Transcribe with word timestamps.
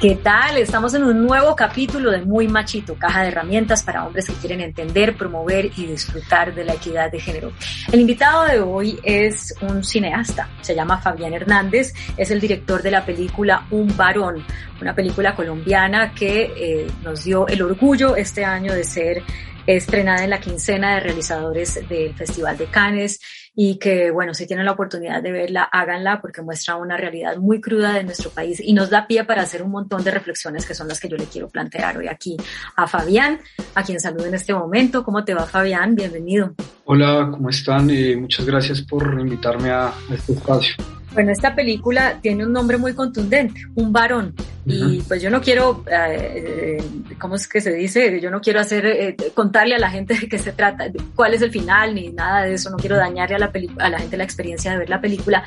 ¿Qué 0.00 0.16
tal? 0.16 0.58
Estamos 0.58 0.92
en 0.94 1.04
un 1.04 1.24
nuevo 1.24 1.54
capítulo 1.54 2.10
de 2.10 2.20
Muy 2.22 2.48
Machito, 2.48 2.96
caja 2.96 3.22
de 3.22 3.28
herramientas 3.28 3.84
para 3.84 4.04
hombres 4.04 4.26
que 4.26 4.34
quieren 4.34 4.60
entender, 4.60 5.16
promover 5.16 5.66
y 5.76 5.86
disfrutar 5.86 6.52
de 6.52 6.64
la 6.64 6.74
equidad 6.74 7.12
de 7.12 7.20
género. 7.20 7.52
El 7.92 8.00
invitado 8.00 8.44
de 8.44 8.60
hoy 8.60 8.98
es 9.04 9.54
un 9.62 9.84
cineasta, 9.84 10.48
se 10.62 10.74
llama 10.74 11.00
Fabián 11.00 11.32
Hernández, 11.32 11.94
es 12.16 12.30
el 12.32 12.40
director 12.40 12.82
de 12.82 12.90
la 12.90 13.06
película 13.06 13.66
Un 13.70 13.96
varón, 13.96 14.44
una 14.80 14.94
película 14.94 15.34
colombiana 15.36 16.12
que 16.12 16.52
eh, 16.56 16.86
nos 17.04 17.22
dio 17.22 17.46
el 17.46 17.62
orgullo 17.62 18.16
este 18.16 18.44
año 18.44 18.74
de 18.74 18.82
ser 18.82 19.22
estrenada 19.66 20.24
en 20.24 20.30
la 20.30 20.40
quincena 20.40 20.94
de 20.94 21.00
realizadores 21.00 21.80
del 21.88 22.14
Festival 22.14 22.56
de 22.58 22.66
Cannes 22.66 23.20
y 23.56 23.78
que, 23.78 24.10
bueno, 24.10 24.34
si 24.34 24.46
tienen 24.46 24.66
la 24.66 24.72
oportunidad 24.72 25.22
de 25.22 25.30
verla, 25.30 25.62
háganla 25.62 26.20
porque 26.20 26.42
muestra 26.42 26.76
una 26.76 26.96
realidad 26.96 27.36
muy 27.36 27.60
cruda 27.60 27.92
de 27.92 28.04
nuestro 28.04 28.30
país 28.30 28.60
y 28.60 28.72
nos 28.72 28.90
da 28.90 29.06
pie 29.06 29.24
para 29.24 29.42
hacer 29.42 29.62
un 29.62 29.70
montón 29.70 30.02
de 30.02 30.10
reflexiones 30.10 30.66
que 30.66 30.74
son 30.74 30.88
las 30.88 31.00
que 31.00 31.08
yo 31.08 31.16
le 31.16 31.26
quiero 31.26 31.48
plantear 31.48 31.96
hoy 31.96 32.08
aquí 32.08 32.36
a 32.76 32.86
Fabián, 32.86 33.40
a 33.74 33.82
quien 33.84 34.00
saludo 34.00 34.26
en 34.26 34.34
este 34.34 34.54
momento. 34.54 35.04
¿Cómo 35.04 35.24
te 35.24 35.34
va, 35.34 35.46
Fabián? 35.46 35.94
Bienvenido. 35.94 36.54
Hola, 36.84 37.28
¿cómo 37.30 37.48
están? 37.48 37.88
Eh, 37.90 38.16
muchas 38.16 38.44
gracias 38.44 38.82
por 38.82 39.18
invitarme 39.20 39.70
a 39.70 39.92
este 40.10 40.32
espacio. 40.32 40.74
Bueno, 41.14 41.30
esta 41.30 41.54
película 41.54 42.18
tiene 42.20 42.44
un 42.44 42.52
nombre 42.52 42.76
muy 42.76 42.92
contundente, 42.92 43.62
un 43.76 43.92
varón. 43.92 44.34
Y 44.66 45.00
pues 45.02 45.22
yo 45.22 45.30
no 45.30 45.40
quiero, 45.40 45.84
eh, 45.90 46.82
¿cómo 47.18 47.36
es 47.36 47.46
que 47.46 47.60
se 47.60 47.72
dice? 47.72 48.20
Yo 48.20 48.30
no 48.30 48.40
quiero 48.40 48.60
hacer, 48.60 48.84
eh, 48.86 49.16
contarle 49.32 49.76
a 49.76 49.78
la 49.78 49.90
gente 49.90 50.14
de 50.14 50.28
qué 50.28 50.38
se 50.38 50.52
trata, 50.52 50.86
cuál 51.14 51.34
es 51.34 51.42
el 51.42 51.50
final, 51.50 51.94
ni 51.94 52.10
nada 52.10 52.42
de 52.42 52.54
eso. 52.54 52.70
No 52.70 52.76
quiero 52.76 52.96
dañarle 52.96 53.36
a 53.36 53.38
la, 53.38 53.52
a 53.78 53.90
la 53.90 53.98
gente 54.00 54.16
la 54.16 54.24
experiencia 54.24 54.72
de 54.72 54.78
ver 54.78 54.90
la 54.90 55.00
película. 55.00 55.44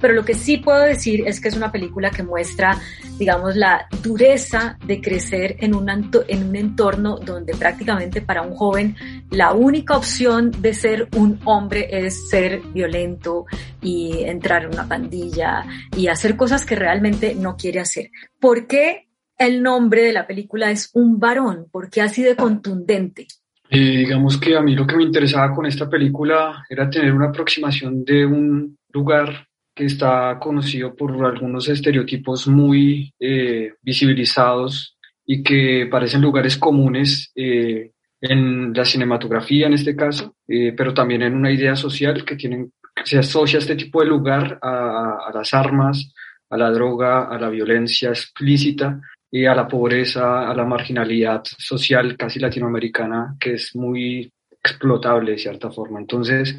Pero 0.00 0.14
lo 0.14 0.24
que 0.24 0.34
sí 0.34 0.58
puedo 0.58 0.82
decir 0.82 1.24
es 1.26 1.40
que 1.40 1.48
es 1.48 1.56
una 1.56 1.72
película 1.72 2.10
que 2.10 2.22
muestra, 2.22 2.78
digamos, 3.18 3.56
la 3.56 3.86
dureza 4.02 4.78
de 4.84 5.00
crecer 5.00 5.56
en 5.58 5.74
un, 5.74 5.88
en 5.88 6.48
un 6.48 6.56
entorno 6.56 7.18
donde 7.18 7.54
prácticamente 7.54 8.20
para 8.22 8.42
un 8.42 8.54
joven 8.54 8.96
la 9.30 9.52
única 9.52 9.96
opción 9.96 10.50
de 10.50 10.74
ser 10.74 11.08
un 11.16 11.38
hombre 11.44 11.88
es 11.90 12.28
ser 12.28 12.60
violento 12.72 13.46
y 13.82 14.22
entrar 14.24 14.64
en 14.64 14.72
una 14.72 14.88
pandilla 14.88 15.64
y 15.96 16.08
hacer 16.08 16.36
cosas 16.36 16.64
que 16.64 16.76
realmente 16.76 17.34
no 17.34 17.56
quiere 17.56 17.80
hacer. 17.80 18.10
¿Por 18.40 18.66
qué 18.66 19.08
el 19.36 19.62
nombre 19.62 20.02
de 20.02 20.12
la 20.12 20.26
película 20.26 20.70
es 20.70 20.90
Un 20.94 21.18
varón? 21.18 21.66
¿Por 21.70 21.90
qué 21.90 22.02
así 22.02 22.22
de 22.22 22.36
contundente? 22.36 23.26
Eh, 23.70 23.98
digamos 23.98 24.38
que 24.38 24.56
a 24.56 24.62
mí 24.62 24.74
lo 24.74 24.86
que 24.86 24.96
me 24.96 25.02
interesaba 25.02 25.54
con 25.54 25.66
esta 25.66 25.88
película 25.88 26.64
era 26.68 26.88
tener 26.88 27.12
una 27.12 27.28
aproximación 27.28 28.04
de 28.04 28.24
un 28.24 28.78
lugar 28.92 29.47
que 29.78 29.84
está 29.84 30.40
conocido 30.40 30.96
por 30.96 31.24
algunos 31.24 31.68
estereotipos 31.68 32.48
muy 32.48 33.14
eh, 33.20 33.74
visibilizados 33.80 34.98
y 35.24 35.40
que 35.40 35.86
parecen 35.88 36.20
lugares 36.20 36.56
comunes 36.56 37.30
eh, 37.36 37.92
en 38.20 38.72
la 38.74 38.84
cinematografía 38.84 39.68
en 39.68 39.74
este 39.74 39.94
caso, 39.94 40.34
eh, 40.48 40.74
pero 40.76 40.92
también 40.92 41.22
en 41.22 41.36
una 41.36 41.52
idea 41.52 41.76
social 41.76 42.24
que 42.24 42.34
tienen, 42.34 42.72
se 43.04 43.18
asocia 43.18 43.60
este 43.60 43.76
tipo 43.76 44.00
de 44.00 44.08
lugar 44.08 44.58
a, 44.60 45.28
a 45.28 45.32
las 45.32 45.54
armas, 45.54 46.12
a 46.50 46.56
la 46.56 46.72
droga, 46.72 47.28
a 47.28 47.38
la 47.38 47.48
violencia 47.48 48.08
explícita 48.08 49.00
y 49.30 49.46
a 49.46 49.54
la 49.54 49.68
pobreza, 49.68 50.50
a 50.50 50.54
la 50.56 50.64
marginalidad 50.64 51.44
social 51.44 52.16
casi 52.16 52.40
latinoamericana 52.40 53.36
que 53.38 53.54
es 53.54 53.76
muy 53.76 54.28
explotable 54.50 55.32
de 55.32 55.38
cierta 55.38 55.70
forma. 55.70 56.00
Entonces, 56.00 56.58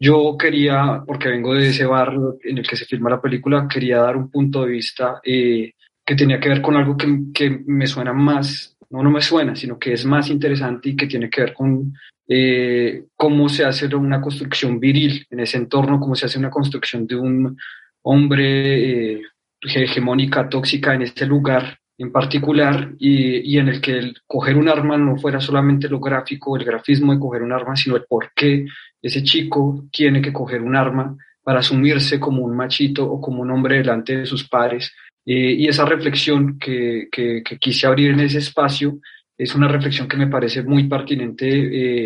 yo 0.00 0.36
quería, 0.38 1.02
porque 1.06 1.28
vengo 1.28 1.52
de 1.54 1.68
ese 1.68 1.84
barrio 1.84 2.38
en 2.42 2.58
el 2.58 2.66
que 2.66 2.76
se 2.76 2.86
filma 2.86 3.10
la 3.10 3.20
película, 3.20 3.68
quería 3.68 3.98
dar 3.98 4.16
un 4.16 4.30
punto 4.30 4.64
de 4.64 4.72
vista 4.72 5.20
eh, 5.22 5.74
que 6.04 6.14
tenía 6.14 6.40
que 6.40 6.48
ver 6.48 6.62
con 6.62 6.74
algo 6.76 6.96
que, 6.96 7.62
me 7.66 7.86
suena 7.86 8.14
más, 8.14 8.76
no, 8.88 9.02
no 9.02 9.10
me 9.10 9.20
suena, 9.20 9.54
sino 9.54 9.78
que 9.78 9.92
es 9.92 10.06
más 10.06 10.30
interesante 10.30 10.88
y 10.88 10.96
que 10.96 11.06
tiene 11.06 11.28
que 11.28 11.42
ver 11.42 11.52
con 11.52 11.92
eh, 12.26 13.04
cómo 13.14 13.50
se 13.50 13.64
hace 13.66 13.94
una 13.94 14.22
construcción 14.22 14.80
viril 14.80 15.26
en 15.30 15.40
ese 15.40 15.58
entorno, 15.58 16.00
cómo 16.00 16.14
se 16.14 16.26
hace 16.26 16.38
una 16.38 16.50
construcción 16.50 17.06
de 17.06 17.16
un 17.16 17.58
hombre 18.02 19.12
eh, 19.16 19.22
hegemónica, 19.60 20.48
tóxica 20.48 20.94
en 20.94 21.02
ese 21.02 21.26
lugar 21.26 21.78
en 22.00 22.10
particular 22.12 22.92
y, 22.98 23.52
y, 23.54 23.58
en 23.58 23.68
el 23.68 23.80
que 23.80 23.98
el 23.98 24.16
coger 24.26 24.56
un 24.56 24.70
arma 24.70 24.96
no 24.96 25.18
fuera 25.18 25.38
solamente 25.38 25.86
lo 25.86 26.00
gráfico, 26.00 26.56
el 26.56 26.64
grafismo 26.64 27.12
de 27.12 27.20
coger 27.20 27.42
un 27.42 27.52
arma, 27.52 27.76
sino 27.76 27.94
el 27.96 28.04
por 28.08 28.32
qué 28.34 28.64
ese 29.02 29.22
chico 29.22 29.84
tiene 29.92 30.22
que 30.22 30.32
coger 30.32 30.62
un 30.62 30.76
arma 30.76 31.14
para 31.42 31.60
asumirse 31.60 32.18
como 32.18 32.42
un 32.42 32.56
machito 32.56 33.04
o 33.04 33.20
como 33.20 33.42
un 33.42 33.50
hombre 33.50 33.76
delante 33.76 34.16
de 34.16 34.24
sus 34.24 34.48
padres. 34.48 34.90
Eh, 35.26 35.52
y 35.58 35.68
esa 35.68 35.84
reflexión 35.84 36.58
que, 36.58 37.08
que, 37.12 37.42
quise 37.58 37.86
abrir 37.86 38.12
en 38.12 38.20
ese 38.20 38.38
espacio 38.38 38.98
es 39.36 39.54
una 39.54 39.68
reflexión 39.68 40.08
que 40.08 40.16
me 40.16 40.26
parece 40.26 40.62
muy 40.62 40.88
pertinente 40.88 41.48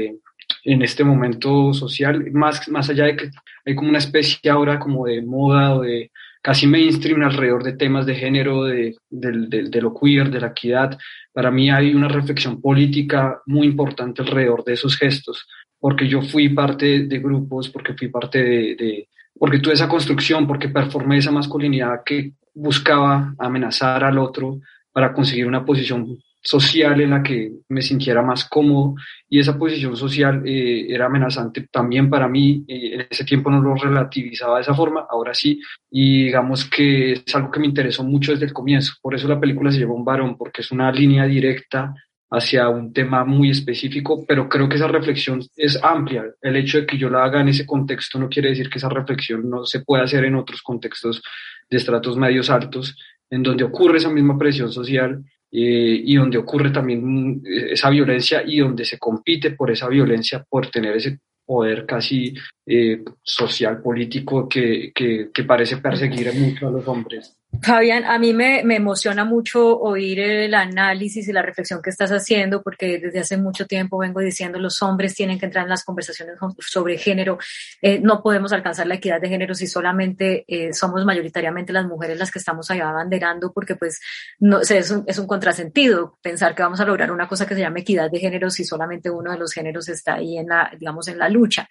eh, 0.06 0.16
en 0.64 0.82
este 0.82 1.04
momento 1.04 1.72
social, 1.72 2.32
más, 2.32 2.68
más 2.68 2.90
allá 2.90 3.04
de 3.04 3.16
que 3.16 3.30
hay 3.64 3.74
como 3.76 3.90
una 3.90 3.98
especie 3.98 4.50
ahora 4.50 4.80
como 4.80 5.06
de 5.06 5.22
moda 5.22 5.76
o 5.76 5.82
de 5.82 6.10
casi 6.44 6.66
mainstream 6.66 7.22
alrededor 7.22 7.64
de 7.64 7.72
temas 7.72 8.04
de 8.04 8.16
género, 8.16 8.64
de, 8.64 8.94
de, 9.08 9.62
de, 9.70 9.80
lo 9.80 9.94
queer, 9.94 10.30
de 10.30 10.40
la 10.40 10.48
equidad. 10.48 10.98
Para 11.32 11.50
mí 11.50 11.70
hay 11.70 11.94
una 11.94 12.08
reflexión 12.08 12.60
política 12.60 13.40
muy 13.46 13.66
importante 13.66 14.20
alrededor 14.20 14.62
de 14.62 14.74
esos 14.74 14.94
gestos 14.98 15.46
porque 15.84 16.08
yo 16.08 16.22
fui 16.22 16.48
parte 16.48 17.04
de 17.04 17.18
grupos, 17.18 17.68
porque 17.68 17.92
fui 17.92 18.08
parte 18.08 18.42
de, 18.42 19.08
porque 19.38 19.58
tuve 19.58 19.74
esa 19.74 19.86
construcción, 19.86 20.46
porque 20.46 20.70
performé 20.70 21.18
esa 21.18 21.30
masculinidad 21.30 22.02
que 22.06 22.32
buscaba 22.54 23.34
amenazar 23.38 24.02
al 24.02 24.16
otro 24.16 24.60
para 24.92 25.12
conseguir 25.12 25.46
una 25.46 25.62
posición 25.62 26.18
social 26.44 27.00
en 27.00 27.10
la 27.10 27.22
que 27.22 27.50
me 27.70 27.80
sintiera 27.80 28.20
más 28.20 28.44
cómodo 28.44 28.94
y 29.28 29.40
esa 29.40 29.58
posición 29.58 29.96
social 29.96 30.42
eh, 30.46 30.86
era 30.88 31.06
amenazante 31.06 31.66
también 31.72 32.10
para 32.10 32.28
mí, 32.28 32.64
eh, 32.68 32.94
en 32.94 33.06
ese 33.10 33.24
tiempo 33.24 33.50
no 33.50 33.62
lo 33.62 33.74
relativizaba 33.74 34.56
de 34.56 34.62
esa 34.62 34.74
forma, 34.74 35.06
ahora 35.08 35.32
sí, 35.32 35.58
y 35.90 36.24
digamos 36.24 36.66
que 36.66 37.12
es 37.12 37.34
algo 37.34 37.50
que 37.50 37.60
me 37.60 37.66
interesó 37.66 38.04
mucho 38.04 38.32
desde 38.32 38.44
el 38.44 38.52
comienzo, 38.52 38.92
por 39.00 39.14
eso 39.14 39.26
la 39.26 39.40
película 39.40 39.72
se 39.72 39.80
llama 39.80 39.94
Un 39.94 40.04
varón, 40.04 40.36
porque 40.36 40.60
es 40.60 40.70
una 40.70 40.92
línea 40.92 41.24
directa 41.24 41.94
hacia 42.30 42.68
un 42.68 42.92
tema 42.92 43.24
muy 43.24 43.50
específico, 43.50 44.24
pero 44.26 44.48
creo 44.48 44.68
que 44.68 44.76
esa 44.76 44.88
reflexión 44.88 45.40
es 45.56 45.82
amplia. 45.82 46.24
El 46.42 46.56
hecho 46.56 46.78
de 46.78 46.86
que 46.86 46.98
yo 46.98 47.08
la 47.08 47.24
haga 47.24 47.40
en 47.40 47.48
ese 47.48 47.64
contexto 47.64 48.18
no 48.18 48.28
quiere 48.28 48.50
decir 48.50 48.68
que 48.68 48.78
esa 48.78 48.88
reflexión 48.88 49.48
no 49.48 49.64
se 49.64 49.80
pueda 49.80 50.02
hacer 50.02 50.24
en 50.24 50.34
otros 50.34 50.60
contextos 50.62 51.22
de 51.70 51.76
estratos 51.76 52.16
medios 52.16 52.50
altos, 52.50 52.96
en 53.30 53.42
donde 53.42 53.64
ocurre 53.64 53.98
esa 53.98 54.10
misma 54.10 54.36
presión 54.36 54.72
social 54.72 55.24
eh, 55.56 56.02
y 56.04 56.16
donde 56.16 56.38
ocurre 56.38 56.70
también 56.70 57.40
esa 57.44 57.88
violencia 57.88 58.42
y 58.44 58.58
donde 58.58 58.84
se 58.84 58.98
compite 58.98 59.52
por 59.52 59.70
esa 59.70 59.88
violencia, 59.88 60.44
por 60.48 60.68
tener 60.68 60.96
ese 60.96 61.20
poder 61.46 61.86
casi 61.86 62.34
eh, 62.66 63.04
social, 63.22 63.80
político, 63.80 64.48
que, 64.48 64.90
que, 64.92 65.30
que 65.32 65.44
parece 65.44 65.76
perseguir 65.76 66.32
mucho 66.34 66.66
a 66.66 66.70
los 66.72 66.88
hombres. 66.88 67.36
Fabián, 67.62 68.04
a 68.04 68.18
mí 68.18 68.32
me, 68.32 68.62
me, 68.64 68.76
emociona 68.76 69.24
mucho 69.24 69.78
oír 69.78 70.20
el 70.20 70.54
análisis 70.54 71.28
y 71.28 71.32
la 71.32 71.42
reflexión 71.42 71.80
que 71.82 71.90
estás 71.90 72.10
haciendo, 72.10 72.62
porque 72.62 72.98
desde 72.98 73.20
hace 73.20 73.36
mucho 73.36 73.66
tiempo 73.66 73.98
vengo 73.98 74.20
diciendo 74.20 74.58
los 74.58 74.82
hombres 74.82 75.14
tienen 75.14 75.38
que 75.38 75.46
entrar 75.46 75.64
en 75.64 75.70
las 75.70 75.84
conversaciones 75.84 76.36
sobre 76.58 76.98
género. 76.98 77.38
Eh, 77.82 78.00
no 78.00 78.22
podemos 78.22 78.52
alcanzar 78.52 78.86
la 78.86 78.96
equidad 78.96 79.20
de 79.20 79.28
género 79.28 79.54
si 79.54 79.66
solamente 79.66 80.44
eh, 80.48 80.72
somos 80.72 81.04
mayoritariamente 81.04 81.72
las 81.72 81.86
mujeres 81.86 82.18
las 82.18 82.30
que 82.30 82.38
estamos 82.38 82.70
allá 82.70 82.88
abanderando, 82.88 83.52
porque 83.52 83.76
pues 83.76 84.00
no, 84.38 84.60
es, 84.60 84.90
un, 84.90 85.04
es 85.06 85.18
un 85.18 85.26
contrasentido 85.26 86.18
pensar 86.22 86.54
que 86.54 86.62
vamos 86.62 86.80
a 86.80 86.84
lograr 86.84 87.10
una 87.12 87.28
cosa 87.28 87.46
que 87.46 87.54
se 87.54 87.60
llama 87.60 87.80
equidad 87.80 88.10
de 88.10 88.20
género 88.20 88.50
si 88.50 88.64
solamente 88.64 89.10
uno 89.10 89.32
de 89.32 89.38
los 89.38 89.52
géneros 89.52 89.88
está 89.88 90.14
ahí 90.14 90.38
en 90.38 90.48
la, 90.48 90.70
digamos, 90.78 91.08
en 91.08 91.18
la 91.18 91.28
lucha. 91.28 91.68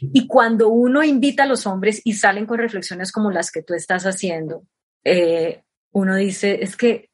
Y 0.00 0.26
cuando 0.26 0.68
uno 0.68 1.02
invita 1.02 1.42
a 1.42 1.46
los 1.46 1.66
hombres 1.66 2.00
y 2.04 2.14
salen 2.14 2.46
con 2.46 2.58
reflexiones 2.58 3.12
como 3.12 3.30
las 3.30 3.50
que 3.50 3.62
tú 3.62 3.74
estás 3.74 4.04
haciendo, 4.04 4.64
eh, 5.12 5.62
uno 5.92 6.16
dice, 6.16 6.62
es 6.62 6.76
que 6.76 7.08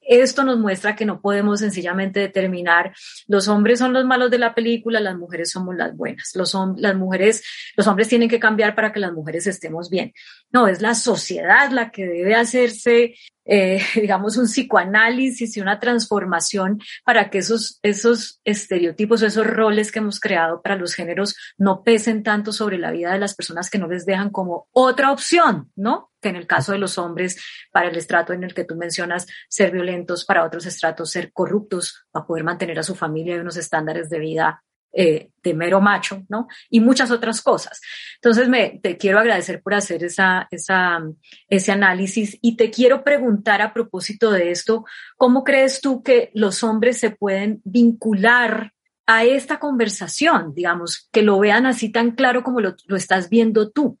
esto 0.00 0.42
nos 0.42 0.58
muestra 0.58 0.96
que 0.96 1.04
no 1.04 1.20
podemos 1.20 1.60
sencillamente 1.60 2.20
determinar 2.20 2.92
los 3.28 3.48
hombres 3.48 3.78
son 3.78 3.92
los 3.92 4.04
malos 4.04 4.30
de 4.30 4.38
la 4.38 4.54
película, 4.54 5.00
las 5.00 5.16
mujeres 5.16 5.50
somos 5.50 5.76
las 5.76 5.96
buenas. 5.96 6.32
Los, 6.34 6.56
las 6.76 6.96
mujeres, 6.96 7.44
los 7.76 7.86
hombres 7.86 8.08
tienen 8.08 8.28
que 8.28 8.40
cambiar 8.40 8.74
para 8.74 8.92
que 8.92 9.00
las 9.00 9.12
mujeres 9.12 9.46
estemos 9.46 9.90
bien. 9.90 10.12
No, 10.50 10.66
es 10.66 10.82
la 10.82 10.94
sociedad 10.94 11.70
la 11.70 11.90
que 11.90 12.06
debe 12.06 12.34
hacerse 12.34 13.14
eh, 13.44 13.80
digamos, 13.94 14.36
un 14.36 14.46
psicoanálisis 14.46 15.56
y 15.56 15.60
una 15.60 15.78
transformación 15.80 16.80
para 17.04 17.30
que 17.30 17.38
esos, 17.38 17.78
esos 17.82 18.40
estereotipos, 18.44 19.22
esos 19.22 19.46
roles 19.46 19.92
que 19.92 19.98
hemos 19.98 20.20
creado 20.20 20.62
para 20.62 20.76
los 20.76 20.94
géneros 20.94 21.34
no 21.58 21.82
pesen 21.82 22.22
tanto 22.22 22.52
sobre 22.52 22.78
la 22.78 22.90
vida 22.90 23.12
de 23.12 23.18
las 23.18 23.34
personas 23.34 23.70
que 23.70 23.78
no 23.78 23.88
les 23.88 24.06
dejan 24.06 24.30
como 24.30 24.68
otra 24.72 25.12
opción, 25.12 25.70
¿no? 25.76 26.10
Que 26.20 26.28
en 26.28 26.36
el 26.36 26.46
caso 26.46 26.72
de 26.72 26.78
los 26.78 26.98
hombres, 26.98 27.42
para 27.72 27.88
el 27.88 27.96
estrato 27.96 28.32
en 28.32 28.44
el 28.44 28.54
que 28.54 28.64
tú 28.64 28.76
mencionas, 28.76 29.26
ser 29.48 29.72
violentos, 29.72 30.24
para 30.24 30.44
otros 30.44 30.66
estratos, 30.66 31.10
ser 31.10 31.32
corruptos, 31.32 32.06
para 32.10 32.26
poder 32.26 32.44
mantener 32.44 32.78
a 32.78 32.84
su 32.84 32.94
familia 32.94 33.36
y 33.36 33.40
unos 33.40 33.56
estándares 33.56 34.08
de 34.08 34.18
vida 34.18 34.62
eh, 34.92 35.30
de 35.42 35.54
mero 35.54 35.80
macho, 35.80 36.22
¿no? 36.28 36.46
Y 36.70 36.80
muchas 36.80 37.10
otras 37.10 37.42
cosas. 37.42 37.80
Entonces, 38.16 38.48
me, 38.48 38.78
te 38.82 38.96
quiero 38.96 39.18
agradecer 39.18 39.60
por 39.62 39.74
hacer 39.74 40.04
esa, 40.04 40.46
esa, 40.50 41.00
ese 41.48 41.72
análisis 41.72 42.38
y 42.40 42.56
te 42.56 42.70
quiero 42.70 43.02
preguntar 43.02 43.62
a 43.62 43.72
propósito 43.72 44.30
de 44.30 44.50
esto, 44.50 44.84
¿cómo 45.16 45.44
crees 45.44 45.80
tú 45.80 46.02
que 46.02 46.30
los 46.34 46.62
hombres 46.62 46.98
se 46.98 47.10
pueden 47.10 47.60
vincular 47.64 48.72
a 49.06 49.24
esta 49.24 49.58
conversación, 49.58 50.54
digamos, 50.54 51.08
que 51.10 51.22
lo 51.22 51.38
vean 51.38 51.66
así 51.66 51.90
tan 51.90 52.12
claro 52.12 52.42
como 52.42 52.60
lo, 52.60 52.76
lo 52.86 52.96
estás 52.96 53.28
viendo 53.28 53.70
tú? 53.70 53.98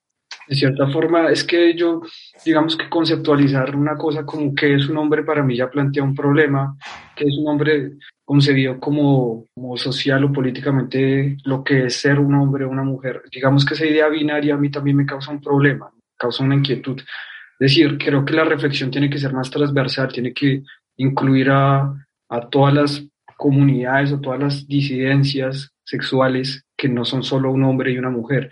De 0.48 0.56
cierta 0.56 0.88
forma, 0.88 1.30
es 1.30 1.44
que 1.44 1.74
yo, 1.74 2.02
digamos 2.44 2.76
que 2.76 2.88
conceptualizar 2.88 3.74
una 3.76 3.96
cosa 3.96 4.24
como 4.24 4.54
que 4.54 4.74
es 4.74 4.88
un 4.88 4.96
hombre 4.98 5.22
para 5.22 5.42
mí 5.42 5.56
ya 5.56 5.70
plantea 5.70 6.02
un 6.02 6.14
problema, 6.14 6.76
que 7.14 7.24
es 7.24 7.36
un 7.38 7.48
hombre 7.48 7.92
concebido 8.24 8.78
como, 8.78 9.46
como 9.54 9.76
social 9.76 10.24
o 10.24 10.32
políticamente 10.32 11.36
lo 11.44 11.62
que 11.64 11.86
es 11.86 11.96
ser 11.96 12.18
un 12.18 12.34
hombre 12.34 12.64
o 12.64 12.70
una 12.70 12.84
mujer. 12.84 13.22
Digamos 13.30 13.64
que 13.64 13.74
esa 13.74 13.86
idea 13.86 14.08
binaria 14.08 14.54
a 14.54 14.58
mí 14.58 14.70
también 14.70 14.96
me 14.96 15.06
causa 15.06 15.30
un 15.30 15.40
problema, 15.40 15.90
causa 16.16 16.44
una 16.44 16.54
inquietud. 16.54 16.98
Es 16.98 17.58
decir, 17.58 17.98
creo 17.98 18.24
que 18.24 18.34
la 18.34 18.44
reflexión 18.44 18.90
tiene 18.90 19.10
que 19.10 19.18
ser 19.18 19.32
más 19.32 19.50
transversal, 19.50 20.12
tiene 20.12 20.32
que 20.32 20.62
incluir 20.96 21.50
a, 21.50 21.94
a 22.28 22.48
todas 22.48 22.74
las 22.74 23.04
comunidades 23.36 24.12
o 24.12 24.20
todas 24.20 24.40
las 24.40 24.66
disidencias 24.66 25.72
sexuales 25.84 26.64
que 26.76 26.88
no 26.88 27.04
son 27.04 27.22
solo 27.22 27.50
un 27.50 27.64
hombre 27.64 27.92
y 27.92 27.98
una 27.98 28.10
mujer. 28.10 28.50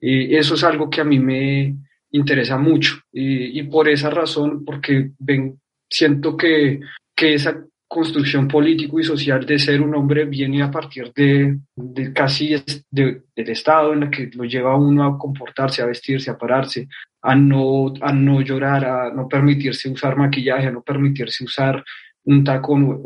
Y 0.00 0.36
eso 0.36 0.54
es 0.54 0.64
algo 0.64 0.90
que 0.90 1.00
a 1.00 1.04
mí 1.04 1.18
me 1.18 1.74
interesa 2.10 2.58
mucho 2.58 2.96
y, 3.12 3.58
y 3.58 3.62
por 3.64 3.88
esa 3.88 4.10
razón, 4.10 4.64
porque 4.64 5.10
ven, 5.18 5.58
siento 5.88 6.36
que, 6.36 6.80
que 7.14 7.34
esa 7.34 7.64
construcción 7.88 8.48
político 8.48 8.98
y 8.98 9.04
social 9.04 9.46
de 9.46 9.58
ser 9.58 9.80
un 9.80 9.94
hombre 9.94 10.24
viene 10.24 10.62
a 10.62 10.70
partir 10.70 11.12
de, 11.14 11.58
de 11.74 12.12
casi 12.12 12.54
del 12.90 13.22
Estado 13.34 13.92
en 13.92 14.04
el 14.04 14.10
que 14.10 14.30
lo 14.34 14.44
lleva 14.44 14.72
a 14.72 14.76
uno 14.76 15.04
a 15.04 15.18
comportarse, 15.18 15.82
a 15.82 15.86
vestirse, 15.86 16.30
a 16.30 16.38
pararse, 16.38 16.88
a 17.22 17.34
no, 17.34 17.92
a 18.00 18.12
no 18.12 18.40
llorar, 18.40 18.84
a 18.84 19.12
no 19.12 19.28
permitirse 19.28 19.88
usar 19.88 20.16
maquillaje, 20.16 20.66
a 20.66 20.72
no 20.72 20.82
permitirse 20.82 21.44
usar 21.44 21.84
un 22.24 22.44
tacón. 22.44 23.02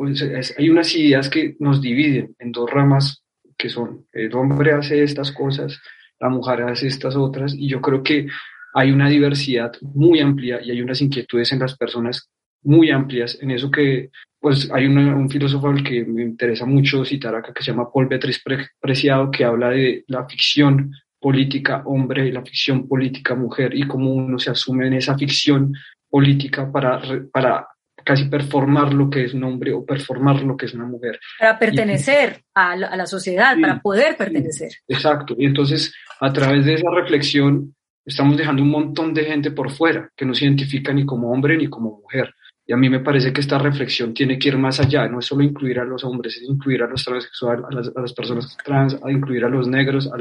Hay 0.56 0.70
unas 0.70 0.94
ideas 0.94 1.28
que 1.28 1.56
nos 1.58 1.80
dividen 1.80 2.34
en 2.38 2.52
dos 2.52 2.70
ramas 2.70 3.22
que 3.56 3.68
son 3.68 4.06
el 4.12 4.34
hombre 4.34 4.72
hace 4.72 5.02
estas 5.02 5.32
cosas, 5.32 5.78
la 6.18 6.30
mujer 6.30 6.62
hace 6.62 6.86
estas 6.86 7.14
otras, 7.16 7.54
y 7.54 7.68
yo 7.68 7.80
creo 7.82 8.02
que 8.02 8.26
hay 8.74 8.90
una 8.90 9.08
diversidad 9.08 9.72
muy 9.82 10.20
amplia 10.20 10.60
y 10.62 10.70
hay 10.70 10.80
unas 10.80 11.00
inquietudes 11.02 11.52
en 11.52 11.58
las 11.58 11.76
personas 11.76 12.30
muy 12.62 12.90
amplias 12.90 13.38
en 13.40 13.50
eso 13.50 13.70
que 13.70 14.10
pues 14.40 14.70
hay 14.72 14.86
un 14.86 15.28
filósofo 15.28 15.68
al 15.68 15.84
que 15.84 16.04
me 16.04 16.22
interesa 16.22 16.64
mucho 16.64 17.04
citar 17.04 17.34
acá 17.34 17.52
que 17.52 17.62
se 17.62 17.72
llama 17.72 17.92
Paul 17.92 18.08
Beatrice 18.08 18.40
Preciado, 18.80 19.30
que 19.30 19.44
habla 19.44 19.68
de 19.68 20.04
la 20.08 20.26
ficción 20.26 20.92
política 21.20 21.82
hombre 21.84 22.26
y 22.26 22.32
la 22.32 22.42
ficción 22.42 22.88
política 22.88 23.34
mujer 23.34 23.76
y 23.76 23.86
cómo 23.86 24.10
uno 24.12 24.38
se 24.38 24.50
asume 24.50 24.86
en 24.86 24.94
esa 24.94 25.16
ficción 25.18 25.74
política 26.08 26.72
para, 26.72 27.00
para 27.30 27.68
casi 28.02 28.24
performar 28.24 28.94
lo 28.94 29.10
que 29.10 29.24
es 29.24 29.34
un 29.34 29.44
hombre 29.44 29.74
o 29.74 29.84
performar 29.84 30.42
lo 30.42 30.56
que 30.56 30.66
es 30.66 30.74
una 30.74 30.86
mujer. 30.86 31.20
Para 31.38 31.58
pertenecer 31.58 32.42
a, 32.54 32.74
la, 32.76 33.06
sociedad, 33.06 33.54
para 33.60 33.80
poder 33.80 34.16
pertenecer. 34.16 34.70
exacto. 34.88 35.34
Y 35.38 35.44
entonces, 35.44 35.94
a 36.20 36.32
través 36.32 36.64
de 36.64 36.74
esa 36.74 36.90
reflexión, 36.90 37.74
estamos 38.04 38.38
dejando 38.38 38.62
un 38.62 38.70
montón 38.70 39.12
de 39.12 39.24
gente 39.24 39.50
por 39.50 39.70
fuera 39.70 40.10
que 40.16 40.24
no 40.24 40.34
se 40.34 40.46
identifica 40.46 40.92
ni 40.92 41.04
como 41.04 41.30
hombre 41.30 41.58
ni 41.58 41.68
como 41.68 42.00
mujer. 42.00 42.34
Y 42.70 42.72
a 42.72 42.76
mí 42.76 42.88
me 42.88 43.00
parece 43.00 43.32
que 43.32 43.40
esta 43.40 43.58
reflexión 43.58 44.14
tiene 44.14 44.38
que 44.38 44.46
ir 44.46 44.56
más 44.56 44.78
allá, 44.78 45.08
no 45.08 45.18
es 45.18 45.26
solo 45.26 45.42
incluir 45.42 45.80
a 45.80 45.84
los 45.84 46.04
hombres, 46.04 46.36
es 46.36 46.44
incluir 46.44 46.84
a 46.84 46.86
los 46.86 47.04
transexuales, 47.04 47.64
a 47.68 47.74
las, 47.74 47.90
a 47.96 48.00
las 48.00 48.12
personas 48.12 48.56
trans, 48.64 48.96
a 49.02 49.10
incluir 49.10 49.44
a 49.44 49.48
los 49.48 49.66
negros, 49.66 50.06
a, 50.06 50.14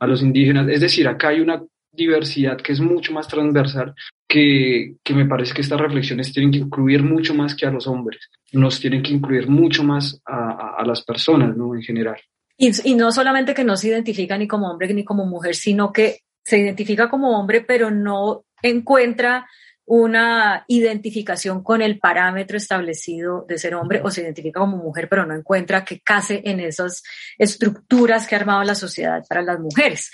a 0.00 0.06
los 0.06 0.22
indígenas. 0.22 0.66
Es 0.70 0.80
decir, 0.80 1.06
acá 1.06 1.28
hay 1.28 1.40
una 1.40 1.62
diversidad 1.92 2.56
que 2.56 2.72
es 2.72 2.80
mucho 2.80 3.12
más 3.12 3.28
transversal, 3.28 3.94
que, 4.26 4.94
que, 5.04 5.12
me 5.12 5.26
parece 5.26 5.52
que 5.52 5.60
estas 5.60 5.78
reflexiones 5.78 6.32
tienen 6.32 6.52
que 6.52 6.56
incluir 6.60 7.02
mucho 7.02 7.34
más 7.34 7.54
que 7.54 7.66
a 7.66 7.70
los 7.70 7.86
hombres, 7.86 8.30
nos 8.52 8.80
tienen 8.80 9.02
que 9.02 9.12
incluir 9.12 9.46
mucho 9.46 9.84
más 9.84 10.18
a, 10.24 10.76
a, 10.78 10.86
las 10.86 11.04
personas, 11.04 11.54
¿no? 11.54 11.74
En 11.74 11.82
general. 11.82 12.16
Y, 12.56 12.70
y, 12.82 12.94
no 12.94 13.12
solamente 13.12 13.52
que 13.52 13.62
no 13.62 13.76
se 13.76 13.88
identifica 13.88 14.38
ni 14.38 14.48
como 14.48 14.70
hombre 14.70 14.94
ni 14.94 15.04
como 15.04 15.26
mujer, 15.26 15.54
sino 15.54 15.92
que 15.92 16.20
se 16.42 16.60
identifica 16.60 17.10
como 17.10 17.38
hombre, 17.38 17.60
pero 17.60 17.90
no 17.90 18.46
encuentra 18.62 19.46
una 19.86 20.64
identificación 20.68 21.62
con 21.62 21.82
el 21.82 21.98
parámetro 21.98 22.56
establecido 22.56 23.44
de 23.48 23.58
ser 23.58 23.74
hombre 23.74 24.00
o 24.02 24.10
se 24.10 24.22
identifica 24.22 24.60
como 24.60 24.78
mujer, 24.78 25.08
pero 25.08 25.26
no 25.26 25.34
encuentra 25.34 25.84
que 25.84 26.00
case 26.00 26.40
en 26.44 26.60
esas 26.60 27.02
estructuras 27.38 28.26
que 28.26 28.34
ha 28.34 28.38
armado 28.38 28.64
la 28.64 28.74
sociedad 28.74 29.24
para 29.28 29.42
las 29.42 29.60
mujeres. 29.60 30.10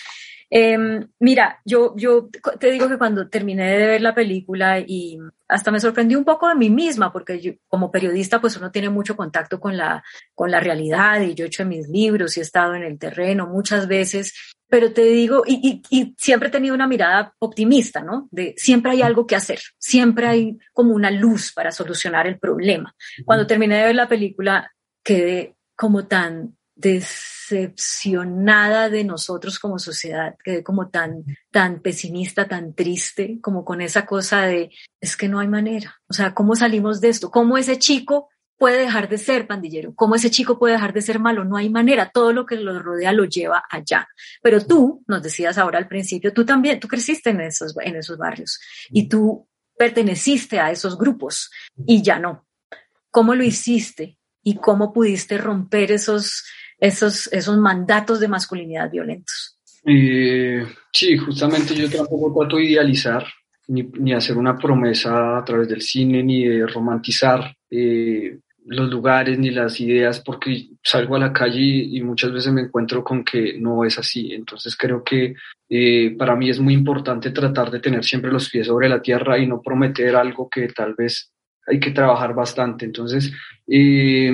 Em, 0.52 1.08
mira, 1.20 1.61
yo, 1.64 1.94
yo 1.96 2.28
te 2.58 2.72
digo 2.72 2.88
que 2.88 2.99
cuando 2.99 3.28
terminé 3.28 3.70
de 3.78 3.87
ver 3.87 4.00
la 4.02 4.17
película 4.17 4.81
y 4.81 5.17
hasta 5.46 5.70
me 5.70 5.78
sorprendí 5.78 6.16
un 6.16 6.25
poco 6.25 6.49
de 6.49 6.56
mí 6.56 6.70
misma, 6.70 7.12
porque 7.12 7.40
yo, 7.40 7.52
como 7.69 7.93
periodista, 7.93 8.40
pues 8.40 8.56
uno 8.56 8.73
tiene 8.73 8.90
mucho 8.90 9.16
contacto 9.16 9.61
con 9.61 9.76
la, 9.76 10.02
con 10.34 10.50
la 10.50 10.58
realidad 10.58 11.20
y 11.20 11.34
yo 11.34 11.44
he 11.44 11.49
hecho 11.49 11.64
mis 11.64 11.88
libros 11.88 12.37
y 12.37 12.40
he 12.40 12.43
estado 12.43 12.75
en 12.75 12.82
el 12.82 12.99
terreno 12.99 13.46
muchas 13.46 13.87
veces 13.87 14.34
pero 14.70 14.93
te 14.93 15.02
digo, 15.02 15.43
y, 15.46 15.82
y, 15.90 15.90
y, 15.90 16.14
siempre 16.17 16.49
he 16.49 16.52
tenido 16.52 16.75
una 16.75 16.87
mirada 16.87 17.34
optimista, 17.40 18.02
¿no? 18.02 18.28
De 18.31 18.55
siempre 18.56 18.93
hay 18.93 19.02
algo 19.02 19.26
que 19.26 19.37
hacer, 19.37 19.61
siempre 19.78 20.28
hay 20.28 20.58
como 20.72 20.94
una 20.94 21.11
luz 21.11 21.52
para 21.52 21.72
solucionar 21.72 22.26
el 22.26 22.38
problema. 22.38 22.94
Cuando 23.26 23.46
terminé 23.46 23.78
de 23.78 23.87
ver 23.87 23.96
la 23.96 24.08
película, 24.08 24.72
quedé 25.02 25.56
como 25.76 26.06
tan 26.06 26.56
decepcionada 26.81 28.88
de 28.88 29.05
nosotros 29.05 29.58
como 29.58 29.78
sociedad, 29.78 30.37
quedé 30.43 30.64
como 30.64 30.88
tan, 30.88 31.25
tan 31.50 31.80
pesimista, 31.80 32.49
tan 32.49 32.73
triste, 32.75 33.38
como 33.42 33.66
con 33.66 33.83
esa 33.83 34.06
cosa 34.06 34.47
de, 34.47 34.71
es 35.00 35.16
que 35.16 35.28
no 35.28 35.40
hay 35.40 35.49
manera. 35.49 36.00
O 36.09 36.14
sea, 36.14 36.33
¿cómo 36.33 36.56
salimos 36.56 37.02
de 37.02 37.11
esto? 37.11 37.30
¿Cómo 37.30 37.59
ese 37.59 37.78
chico 37.78 38.29
puede 38.61 38.81
dejar 38.81 39.09
de 39.09 39.17
ser 39.17 39.47
pandillero? 39.47 39.95
¿Cómo 39.95 40.17
ese 40.17 40.31
chico 40.31 40.59
puede 40.59 40.75
dejar 40.75 40.93
de 40.93 41.00
ser 41.00 41.19
malo? 41.19 41.47
No 41.47 41.57
hay 41.57 41.71
manera, 41.71 42.11
todo 42.12 42.35
lo 42.35 42.45
que 42.45 42.57
lo 42.57 42.79
rodea 42.79 43.11
lo 43.11 43.25
lleva 43.25 43.64
allá. 43.71 44.07
Pero 44.43 44.67
tú, 44.67 45.02
nos 45.09 45.23
decías 45.23 45.57
ahora 45.57 45.79
al 45.79 45.88
principio, 45.88 46.35
tú 46.35 46.45
también, 46.45 46.79
tú 46.79 46.87
creciste 46.87 47.31
en 47.31 47.40
esos, 47.40 47.75
en 47.81 47.97
esos 47.97 48.19
barrios 48.19 48.61
y 48.90 49.09
tú 49.09 49.49
perteneciste 49.79 50.61
a 50.61 50.71
esos 50.71 50.99
grupos 50.99 51.50
y 51.87 52.02
ya 52.02 52.19
no. 52.19 52.47
¿Cómo 53.11 53.35
lo 53.35 53.43
hiciste 53.43 54.19
y 54.43 54.57
cómo 54.57 54.93
pudiste 54.93 55.38
romper 55.38 55.90
esos, 55.90 56.45
esos, 56.79 57.33
esos 57.33 57.57
mandatos 57.57 58.21
de 58.21 58.29
masculinidad 58.29 58.90
violentos? 58.90 59.59
Eh, 59.87 60.67
sí, 60.93 61.17
justamente 61.17 61.75
yo 61.75 61.88
tampoco 61.88 62.38
trato 62.38 62.59
de 62.59 62.64
idealizar 62.64 63.25
ni, 63.69 63.85
ni, 63.85 64.12
hacer 64.12 64.37
una 64.37 64.59
promesa 64.59 65.38
a 65.38 65.45
través 65.47 65.67
del 65.67 65.81
cine, 65.81 66.23
ni 66.23 66.45
de 66.45 66.67
romantizar 66.67 67.57
eh, 67.71 68.38
los 68.71 68.89
lugares 68.89 69.37
ni 69.37 69.50
las 69.50 69.81
ideas 69.81 70.21
porque 70.21 70.69
salgo 70.81 71.17
a 71.17 71.19
la 71.19 71.33
calle 71.33 71.61
y 71.61 72.00
muchas 72.03 72.31
veces 72.31 72.53
me 72.53 72.62
encuentro 72.62 73.03
con 73.03 73.25
que 73.25 73.59
no 73.59 73.85
es 73.85 73.99
así. 73.99 74.33
Entonces 74.33 74.77
creo 74.77 75.03
que 75.03 75.35
eh, 75.69 76.15
para 76.17 76.37
mí 76.37 76.50
es 76.50 76.61
muy 76.61 76.75
importante 76.75 77.33
tratar 77.33 77.69
de 77.73 77.81
tener 77.81 78.05
siempre 78.05 78.31
los 78.31 78.49
pies 78.49 78.69
sobre 78.69 78.89
la 78.89 79.03
tierra 79.03 79.39
y 79.39 79.47
no 79.49 79.61
prometer 79.61 80.15
algo 80.15 80.49
que 80.49 80.69
tal 80.69 80.95
vez 80.95 81.33
hay 81.67 81.81
que 81.81 81.91
trabajar 81.91 82.33
bastante. 82.33 82.85
Entonces, 82.85 83.33
eh, 83.67 84.33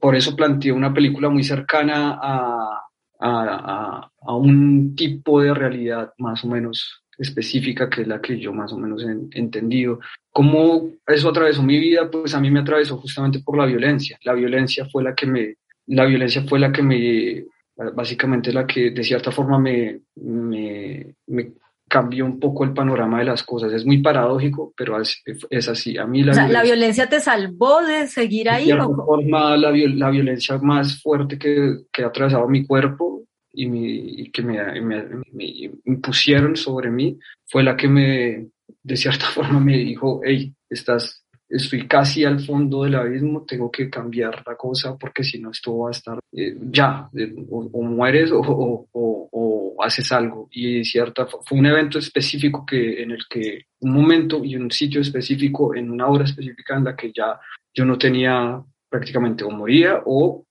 por 0.00 0.16
eso 0.16 0.34
planteé 0.34 0.72
una 0.72 0.92
película 0.92 1.28
muy 1.28 1.44
cercana 1.44 2.18
a, 2.20 2.82
a, 3.20 4.10
a, 4.20 4.34
un 4.34 4.96
tipo 4.96 5.40
de 5.40 5.54
realidad 5.54 6.12
más 6.18 6.42
o 6.42 6.48
menos 6.48 7.04
específica 7.16 7.88
que 7.88 8.02
es 8.02 8.08
la 8.08 8.20
que 8.20 8.38
yo 8.38 8.52
más 8.52 8.72
o 8.72 8.78
menos 8.78 9.04
he 9.04 9.38
entendido. 9.38 10.00
¿Cómo 10.36 10.90
eso 11.06 11.30
atravesó 11.30 11.62
mi 11.62 11.80
vida? 11.80 12.10
Pues 12.10 12.34
a 12.34 12.40
mí 12.40 12.50
me 12.50 12.60
atravesó 12.60 12.98
justamente 12.98 13.38
por 13.38 13.56
la 13.56 13.64
violencia. 13.64 14.18
La 14.22 14.34
violencia 14.34 14.84
fue 14.84 15.02
la 15.02 15.14
que 15.14 15.24
me, 15.24 15.54
la 15.86 16.04
violencia 16.04 16.42
fue 16.42 16.58
la 16.58 16.70
que 16.70 16.82
me, 16.82 17.44
básicamente 17.94 18.52
la 18.52 18.66
que 18.66 18.90
de 18.90 19.02
cierta 19.02 19.30
forma 19.30 19.58
me, 19.58 20.00
me, 20.14 21.52
cambió 21.88 22.26
un 22.26 22.38
poco 22.38 22.64
el 22.64 22.74
panorama 22.74 23.20
de 23.20 23.24
las 23.24 23.42
cosas. 23.44 23.72
Es 23.72 23.86
muy 23.86 24.02
paradójico, 24.02 24.74
pero 24.76 25.00
es, 25.00 25.68
así. 25.70 25.96
A 25.96 26.04
mí 26.04 26.22
la, 26.22 26.32
o 26.32 26.34
sea, 26.34 26.44
violencia, 26.44 26.58
¿la 26.58 26.64
violencia 26.64 27.08
te 27.08 27.20
salvó 27.20 27.80
de 27.80 28.06
seguir 28.06 28.50
ahí? 28.50 28.66
De 28.66 28.76
forma, 28.76 29.56
la, 29.56 29.70
la, 29.70 30.10
violencia 30.10 30.58
más 30.58 31.00
fuerte 31.00 31.38
que, 31.38 31.78
que, 31.90 32.04
ha 32.04 32.08
atravesado 32.08 32.46
mi 32.46 32.66
cuerpo 32.66 33.22
y, 33.54 33.68
mi, 33.68 34.30
que 34.30 34.42
me, 34.42 34.82
me, 34.82 35.02
me, 35.32 35.70
impusieron 35.86 36.56
sobre 36.56 36.90
mí 36.90 37.18
fue 37.46 37.62
la 37.62 37.74
que 37.74 37.88
me, 37.88 38.48
de 38.86 38.96
cierta 38.96 39.26
forma, 39.34 39.58
me 39.60 39.76
dijo, 39.76 40.20
hey, 40.24 40.54
estás, 40.70 41.24
estoy 41.48 41.86
casi 41.86 42.24
al 42.24 42.40
fondo 42.40 42.84
del 42.84 42.94
abismo, 42.94 43.44
tengo 43.44 43.70
que 43.70 43.90
cambiar 43.90 44.42
la 44.46 44.56
cosa 44.56 44.96
porque 44.96 45.24
si 45.24 45.40
no 45.40 45.50
esto 45.50 45.76
va 45.78 45.88
a 45.88 45.92
estar 45.92 46.18
eh, 46.32 46.56
ya, 46.70 47.08
o, 47.50 47.82
mueres 47.82 48.30
o, 48.32 48.86
haces 49.84 50.10
algo. 50.12 50.48
Y 50.50 50.84
cierta, 50.84 51.26
fue 51.26 51.58
un 51.58 51.66
evento 51.66 51.98
específico 51.98 52.64
que, 52.64 53.02
en 53.02 53.10
el 53.10 53.26
que, 53.28 53.66
un 53.80 53.92
momento 53.92 54.42
y 54.42 54.56
un 54.56 54.70
sitio 54.70 55.00
específico, 55.00 55.74
en 55.74 55.90
una 55.90 56.06
hora 56.06 56.24
específica 56.24 56.76
en 56.76 56.84
la 56.84 56.96
que 56.96 57.12
ya 57.14 57.38
yo 57.74 57.84
no 57.84 57.98
tenía 57.98 58.62
prácticamente 58.88 59.44
o 59.44 59.50
moría 59.50 60.00
o 60.06 60.46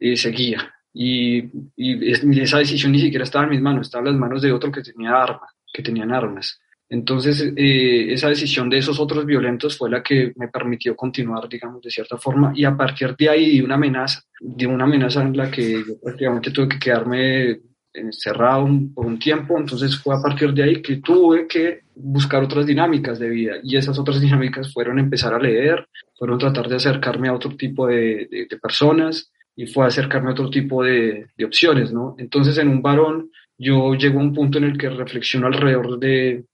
eh, 0.00 0.16
seguía. 0.16 0.72
Y, 0.92 1.44
y, 1.76 2.40
esa 2.40 2.58
decisión 2.58 2.92
ni 2.92 3.00
siquiera 3.00 3.24
estaba 3.24 3.44
en 3.44 3.50
mis 3.50 3.60
manos, 3.60 3.86
estaba 3.86 4.02
en 4.02 4.12
las 4.12 4.20
manos 4.20 4.42
de 4.42 4.50
otro 4.50 4.72
que 4.72 4.82
tenía 4.82 5.12
armas, 5.12 5.50
que 5.72 5.82
tenían 5.82 6.12
armas. 6.12 6.58
Entonces, 6.88 7.52
eh, 7.56 8.12
esa 8.12 8.28
decisión 8.28 8.70
de 8.70 8.78
esos 8.78 9.00
otros 9.00 9.26
violentos 9.26 9.76
fue 9.76 9.90
la 9.90 10.02
que 10.02 10.32
me 10.36 10.48
permitió 10.48 10.94
continuar, 10.94 11.48
digamos, 11.48 11.82
de 11.82 11.90
cierta 11.90 12.16
forma. 12.16 12.52
Y 12.54 12.64
a 12.64 12.76
partir 12.76 13.16
de 13.16 13.28
ahí, 13.28 13.58
de 13.58 13.64
una 13.64 13.74
amenaza, 13.74 14.22
de 14.40 14.66
una 14.66 14.84
amenaza 14.84 15.22
en 15.22 15.36
la 15.36 15.50
que 15.50 15.84
yo 15.84 15.98
prácticamente 16.00 16.52
tuve 16.52 16.68
que 16.68 16.78
quedarme 16.78 17.60
encerrado 17.92 18.68
por 18.94 19.06
un 19.06 19.18
tiempo. 19.18 19.58
Entonces, 19.58 19.96
fue 19.96 20.14
a 20.14 20.22
partir 20.22 20.52
de 20.52 20.62
ahí 20.62 20.82
que 20.82 20.96
tuve 20.98 21.48
que 21.48 21.80
buscar 21.96 22.44
otras 22.44 22.66
dinámicas 22.66 23.18
de 23.18 23.30
vida. 23.30 23.54
Y 23.64 23.76
esas 23.76 23.98
otras 23.98 24.20
dinámicas 24.20 24.72
fueron 24.72 25.00
empezar 25.00 25.34
a 25.34 25.40
leer, 25.40 25.88
fueron 26.16 26.38
tratar 26.38 26.68
de 26.68 26.76
acercarme 26.76 27.28
a 27.28 27.34
otro 27.34 27.56
tipo 27.56 27.88
de, 27.88 28.46
personas 28.62 29.32
y 29.56 29.66
fue 29.66 29.86
acercarme 29.86 30.28
a 30.28 30.32
otro 30.32 30.50
tipo 30.50 30.84
de 30.84 31.26
opciones, 31.44 31.92
¿no? 31.92 32.14
Entonces, 32.18 32.58
en 32.58 32.68
un 32.68 32.82
varón 32.82 33.30
yo 33.58 33.94
llego 33.94 34.20
a 34.20 34.22
un 34.22 34.34
punto 34.34 34.58
en 34.58 34.64
el 34.64 34.78
que 34.78 34.90
reflexiono 34.90 35.46
alrededor 35.46 35.98
de, 35.98 36.44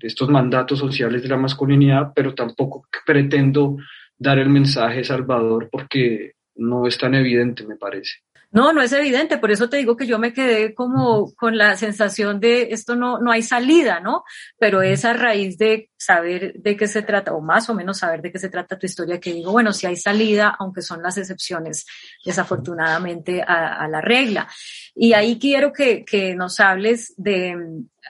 estos 0.00 0.28
mandatos 0.28 0.78
sociales 0.78 1.22
de 1.22 1.28
la 1.28 1.36
masculinidad, 1.36 2.12
pero 2.14 2.34
tampoco 2.34 2.86
pretendo 3.06 3.76
dar 4.18 4.38
el 4.38 4.48
mensaje 4.48 5.04
salvador 5.04 5.68
porque 5.70 6.32
no 6.56 6.86
es 6.86 6.98
tan 6.98 7.14
evidente, 7.14 7.66
me 7.66 7.76
parece. 7.76 8.18
No, 8.54 8.72
no 8.72 8.82
es 8.82 8.92
evidente, 8.92 9.38
por 9.38 9.50
eso 9.50 9.68
te 9.68 9.78
digo 9.78 9.96
que 9.96 10.06
yo 10.06 10.16
me 10.20 10.32
quedé 10.32 10.74
como 10.76 11.34
con 11.34 11.58
la 11.58 11.76
sensación 11.76 12.38
de 12.38 12.68
esto 12.70 12.94
no, 12.94 13.18
no 13.18 13.32
hay 13.32 13.42
salida, 13.42 13.98
¿no? 13.98 14.22
Pero 14.60 14.80
es 14.80 15.04
a 15.04 15.12
raíz 15.12 15.58
de 15.58 15.90
saber 15.96 16.52
de 16.54 16.76
qué 16.76 16.86
se 16.86 17.02
trata, 17.02 17.34
o 17.34 17.40
más 17.40 17.68
o 17.68 17.74
menos 17.74 17.98
saber 17.98 18.22
de 18.22 18.30
qué 18.30 18.38
se 18.38 18.50
trata 18.50 18.78
tu 18.78 18.86
historia, 18.86 19.18
que 19.18 19.32
digo, 19.32 19.50
bueno, 19.50 19.72
si 19.72 19.88
hay 19.88 19.96
salida, 19.96 20.54
aunque 20.56 20.82
son 20.82 21.02
las 21.02 21.18
excepciones, 21.18 21.84
desafortunadamente, 22.24 23.42
a, 23.42 23.74
a 23.74 23.88
la 23.88 24.00
regla. 24.00 24.48
Y 24.94 25.14
ahí 25.14 25.36
quiero 25.40 25.72
que, 25.72 26.04
que 26.04 26.36
nos 26.36 26.60
hables 26.60 27.12
de 27.16 27.56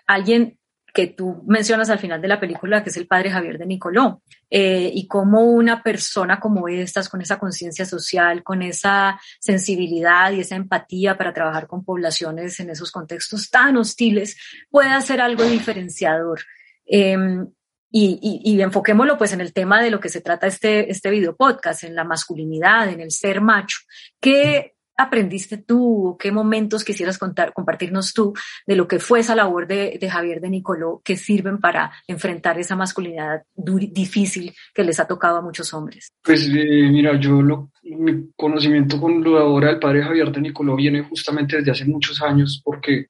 alguien 0.06 0.58
que 0.94 1.08
tú 1.08 1.42
mencionas 1.48 1.90
al 1.90 1.98
final 1.98 2.22
de 2.22 2.28
la 2.28 2.38
película, 2.38 2.84
que 2.84 2.90
es 2.90 2.96
el 2.96 3.08
padre 3.08 3.28
Javier 3.28 3.58
de 3.58 3.66
Nicoló, 3.66 4.22
eh, 4.48 4.92
y 4.94 5.08
cómo 5.08 5.40
una 5.40 5.82
persona 5.82 6.38
como 6.38 6.68
estas, 6.68 7.08
con 7.08 7.20
esa 7.20 7.36
conciencia 7.36 7.84
social, 7.84 8.44
con 8.44 8.62
esa 8.62 9.20
sensibilidad 9.40 10.30
y 10.30 10.40
esa 10.40 10.54
empatía 10.54 11.18
para 11.18 11.34
trabajar 11.34 11.66
con 11.66 11.84
poblaciones 11.84 12.60
en 12.60 12.70
esos 12.70 12.92
contextos 12.92 13.50
tan 13.50 13.76
hostiles, 13.76 14.36
puede 14.70 14.90
hacer 14.90 15.20
algo 15.20 15.42
diferenciador. 15.42 16.42
Em, 16.86 17.44
y, 17.90 18.20
y, 18.22 18.52
y, 18.52 18.62
enfoquémoslo 18.62 19.18
pues 19.18 19.32
en 19.32 19.40
el 19.40 19.52
tema 19.52 19.82
de 19.82 19.90
lo 19.90 19.98
que 19.98 20.08
se 20.08 20.20
trata 20.20 20.46
este, 20.46 20.90
este 20.90 21.10
video 21.10 21.34
podcast, 21.34 21.82
en 21.82 21.96
la 21.96 22.04
masculinidad, 22.04 22.88
en 22.88 23.00
el 23.00 23.10
ser 23.10 23.40
macho. 23.40 23.78
¿Qué, 24.20 24.73
aprendiste 24.96 25.58
tú 25.58 26.16
qué 26.18 26.30
momentos 26.32 26.84
quisieras 26.84 27.18
contar, 27.18 27.52
compartirnos 27.52 28.12
tú 28.12 28.32
de 28.66 28.76
lo 28.76 28.86
que 28.86 28.98
fue 28.98 29.20
esa 29.20 29.34
labor 29.34 29.66
de, 29.66 29.98
de 30.00 30.10
Javier 30.10 30.40
de 30.40 30.50
Nicoló 30.50 31.02
que 31.04 31.16
sirven 31.16 31.58
para 31.58 31.92
enfrentar 32.06 32.58
esa 32.58 32.76
masculinidad 32.76 33.42
difícil 33.54 34.52
que 34.74 34.84
les 34.84 35.00
ha 35.00 35.06
tocado 35.06 35.38
a 35.38 35.42
muchos 35.42 35.72
hombres? 35.74 36.12
Pues 36.22 36.48
eh, 36.48 36.88
mira, 36.90 37.18
yo 37.18 37.42
lo, 37.42 37.70
mi 37.82 38.30
conocimiento 38.36 39.00
con 39.00 39.22
la 39.22 39.44
obra 39.44 39.68
del 39.68 39.78
padre 39.78 40.02
Javier 40.02 40.30
de 40.30 40.40
Nicoló 40.40 40.76
viene 40.76 41.02
justamente 41.02 41.56
desde 41.56 41.72
hace 41.72 41.84
muchos 41.84 42.22
años 42.22 42.60
porque 42.64 43.06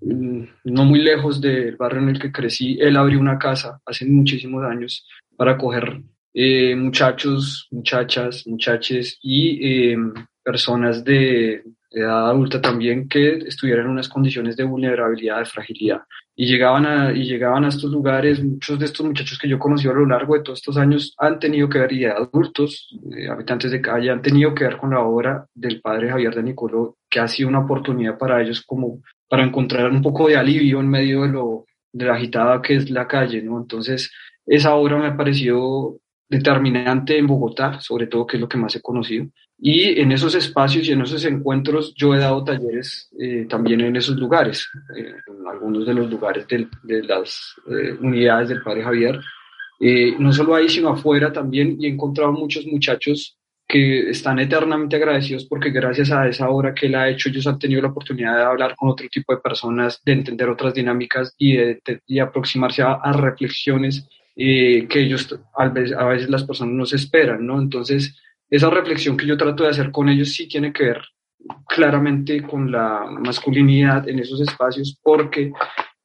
mm, 0.00 0.42
no 0.64 0.84
muy 0.84 1.00
lejos 1.00 1.40
del 1.40 1.76
barrio 1.76 2.02
en 2.02 2.10
el 2.10 2.18
que 2.18 2.32
crecí, 2.32 2.78
él 2.80 2.96
abrió 2.96 3.18
una 3.20 3.38
casa 3.38 3.80
hace 3.86 4.04
muchísimos 4.06 4.64
años 4.64 5.06
para 5.36 5.52
acoger 5.52 6.02
eh, 6.38 6.76
muchachos, 6.76 7.66
muchachas, 7.70 8.46
muchaches 8.46 9.18
y 9.22 9.92
eh, 9.92 9.96
personas 10.46 11.02
de 11.02 11.64
edad 11.90 12.30
adulta 12.30 12.60
también 12.60 13.08
que 13.08 13.38
estuvieran 13.38 13.86
en 13.86 13.90
unas 13.90 14.08
condiciones 14.08 14.56
de 14.56 14.62
vulnerabilidad, 14.62 15.40
de 15.40 15.44
fragilidad. 15.46 16.02
Y 16.36 16.46
llegaban, 16.46 16.86
a, 16.86 17.12
y 17.12 17.24
llegaban 17.24 17.64
a 17.64 17.68
estos 17.68 17.90
lugares, 17.90 18.44
muchos 18.44 18.78
de 18.78 18.84
estos 18.84 19.04
muchachos 19.04 19.40
que 19.40 19.48
yo 19.48 19.58
conocí 19.58 19.88
a 19.88 19.92
lo 19.92 20.06
largo 20.06 20.34
de 20.34 20.44
todos 20.44 20.60
estos 20.60 20.76
años 20.76 21.14
han 21.18 21.40
tenido 21.40 21.68
que 21.68 21.80
ver, 21.80 21.92
y 21.92 22.04
adultos, 22.04 22.88
habitantes 23.28 23.72
de 23.72 23.80
calle, 23.80 24.10
han 24.10 24.22
tenido 24.22 24.54
que 24.54 24.64
ver 24.64 24.76
con 24.76 24.90
la 24.90 25.00
obra 25.00 25.46
del 25.52 25.80
padre 25.80 26.10
Javier 26.10 26.34
de 26.36 26.44
Nicoló, 26.44 26.96
que 27.10 27.18
ha 27.18 27.26
sido 27.26 27.48
una 27.48 27.64
oportunidad 27.64 28.16
para 28.16 28.40
ellos 28.40 28.62
como 28.64 29.00
para 29.28 29.42
encontrar 29.42 29.90
un 29.90 30.02
poco 30.02 30.28
de 30.28 30.36
alivio 30.36 30.78
en 30.78 30.88
medio 30.88 31.22
de 31.22 31.28
lo 31.28 31.64
de 31.92 32.04
la 32.04 32.14
agitada 32.14 32.62
que 32.62 32.76
es 32.76 32.88
la 32.90 33.08
calle, 33.08 33.42
¿no? 33.42 33.58
Entonces, 33.58 34.12
esa 34.46 34.74
obra 34.76 34.98
me 34.98 35.12
pareció 35.12 35.98
determinante 36.28 37.16
en 37.16 37.26
Bogotá, 37.26 37.80
sobre 37.80 38.06
todo 38.06 38.26
que 38.26 38.36
es 38.36 38.40
lo 38.40 38.48
que 38.48 38.58
más 38.58 38.74
he 38.74 38.82
conocido. 38.82 39.26
Y 39.58 40.00
en 40.00 40.12
esos 40.12 40.34
espacios 40.34 40.86
y 40.86 40.92
en 40.92 41.02
esos 41.02 41.24
encuentros 41.24 41.94
yo 41.94 42.14
he 42.14 42.18
dado 42.18 42.44
talleres 42.44 43.08
eh, 43.18 43.46
también 43.48 43.80
en 43.80 43.96
esos 43.96 44.16
lugares, 44.16 44.68
eh, 44.94 45.14
en 45.26 45.46
algunos 45.48 45.86
de 45.86 45.94
los 45.94 46.10
lugares 46.10 46.46
de, 46.48 46.68
las 47.04 47.54
eh, 47.70 47.96
unidades 48.00 48.50
del 48.50 48.62
Padre 48.62 48.82
Javier. 48.82 49.20
no 50.18 50.32
solo 50.32 50.54
ahí, 50.54 50.68
sino 50.68 50.90
afuera 50.90 51.32
también, 51.32 51.76
y 51.78 51.86
he 51.86 51.90
encontrado 51.90 52.32
muchos 52.32 52.66
muchachos 52.66 53.38
que 53.68 54.10
están 54.10 54.38
eternamente 54.38 54.94
agradecidos 54.94 55.44
porque 55.46 55.70
gracias 55.70 56.12
a 56.12 56.28
esa 56.28 56.48
obra 56.50 56.72
que 56.72 56.86
él 56.86 56.94
ha 56.94 57.08
hecho, 57.08 57.28
ellos 57.28 57.46
han 57.48 57.58
tenido 57.58 57.82
la 57.82 57.88
oportunidad 57.88 58.36
de 58.36 58.44
hablar 58.44 58.76
con 58.76 58.90
otro 58.90 59.08
tipo 59.08 59.34
de 59.34 59.40
personas, 59.40 60.00
de 60.04 60.12
entender 60.12 60.48
otras 60.48 60.72
dinámicas 60.74 61.34
y 61.36 61.56
de, 61.56 62.20
aproximarse 62.20 62.82
a 62.82 63.12
reflexiones 63.12 64.06
que 64.36 65.00
ellos 65.00 65.34
a 65.56 65.68
veces, 65.68 65.96
a 65.96 66.04
veces 66.04 66.28
las 66.28 66.44
personas 66.44 66.74
no 66.74 66.84
se 66.84 66.96
esperan, 66.96 67.46
¿no? 67.46 67.60
Entonces, 67.60 68.14
esa 68.50 68.70
reflexión 68.70 69.16
que 69.16 69.26
yo 69.26 69.36
trato 69.36 69.64
de 69.64 69.70
hacer 69.70 69.90
con 69.90 70.08
ellos 70.08 70.32
sí 70.32 70.46
tiene 70.46 70.72
que 70.72 70.84
ver 70.84 71.02
claramente 71.66 72.42
con 72.42 72.70
la 72.70 73.06
masculinidad 73.10 74.08
en 74.08 74.18
esos 74.18 74.40
espacios 74.40 74.98
porque 75.02 75.52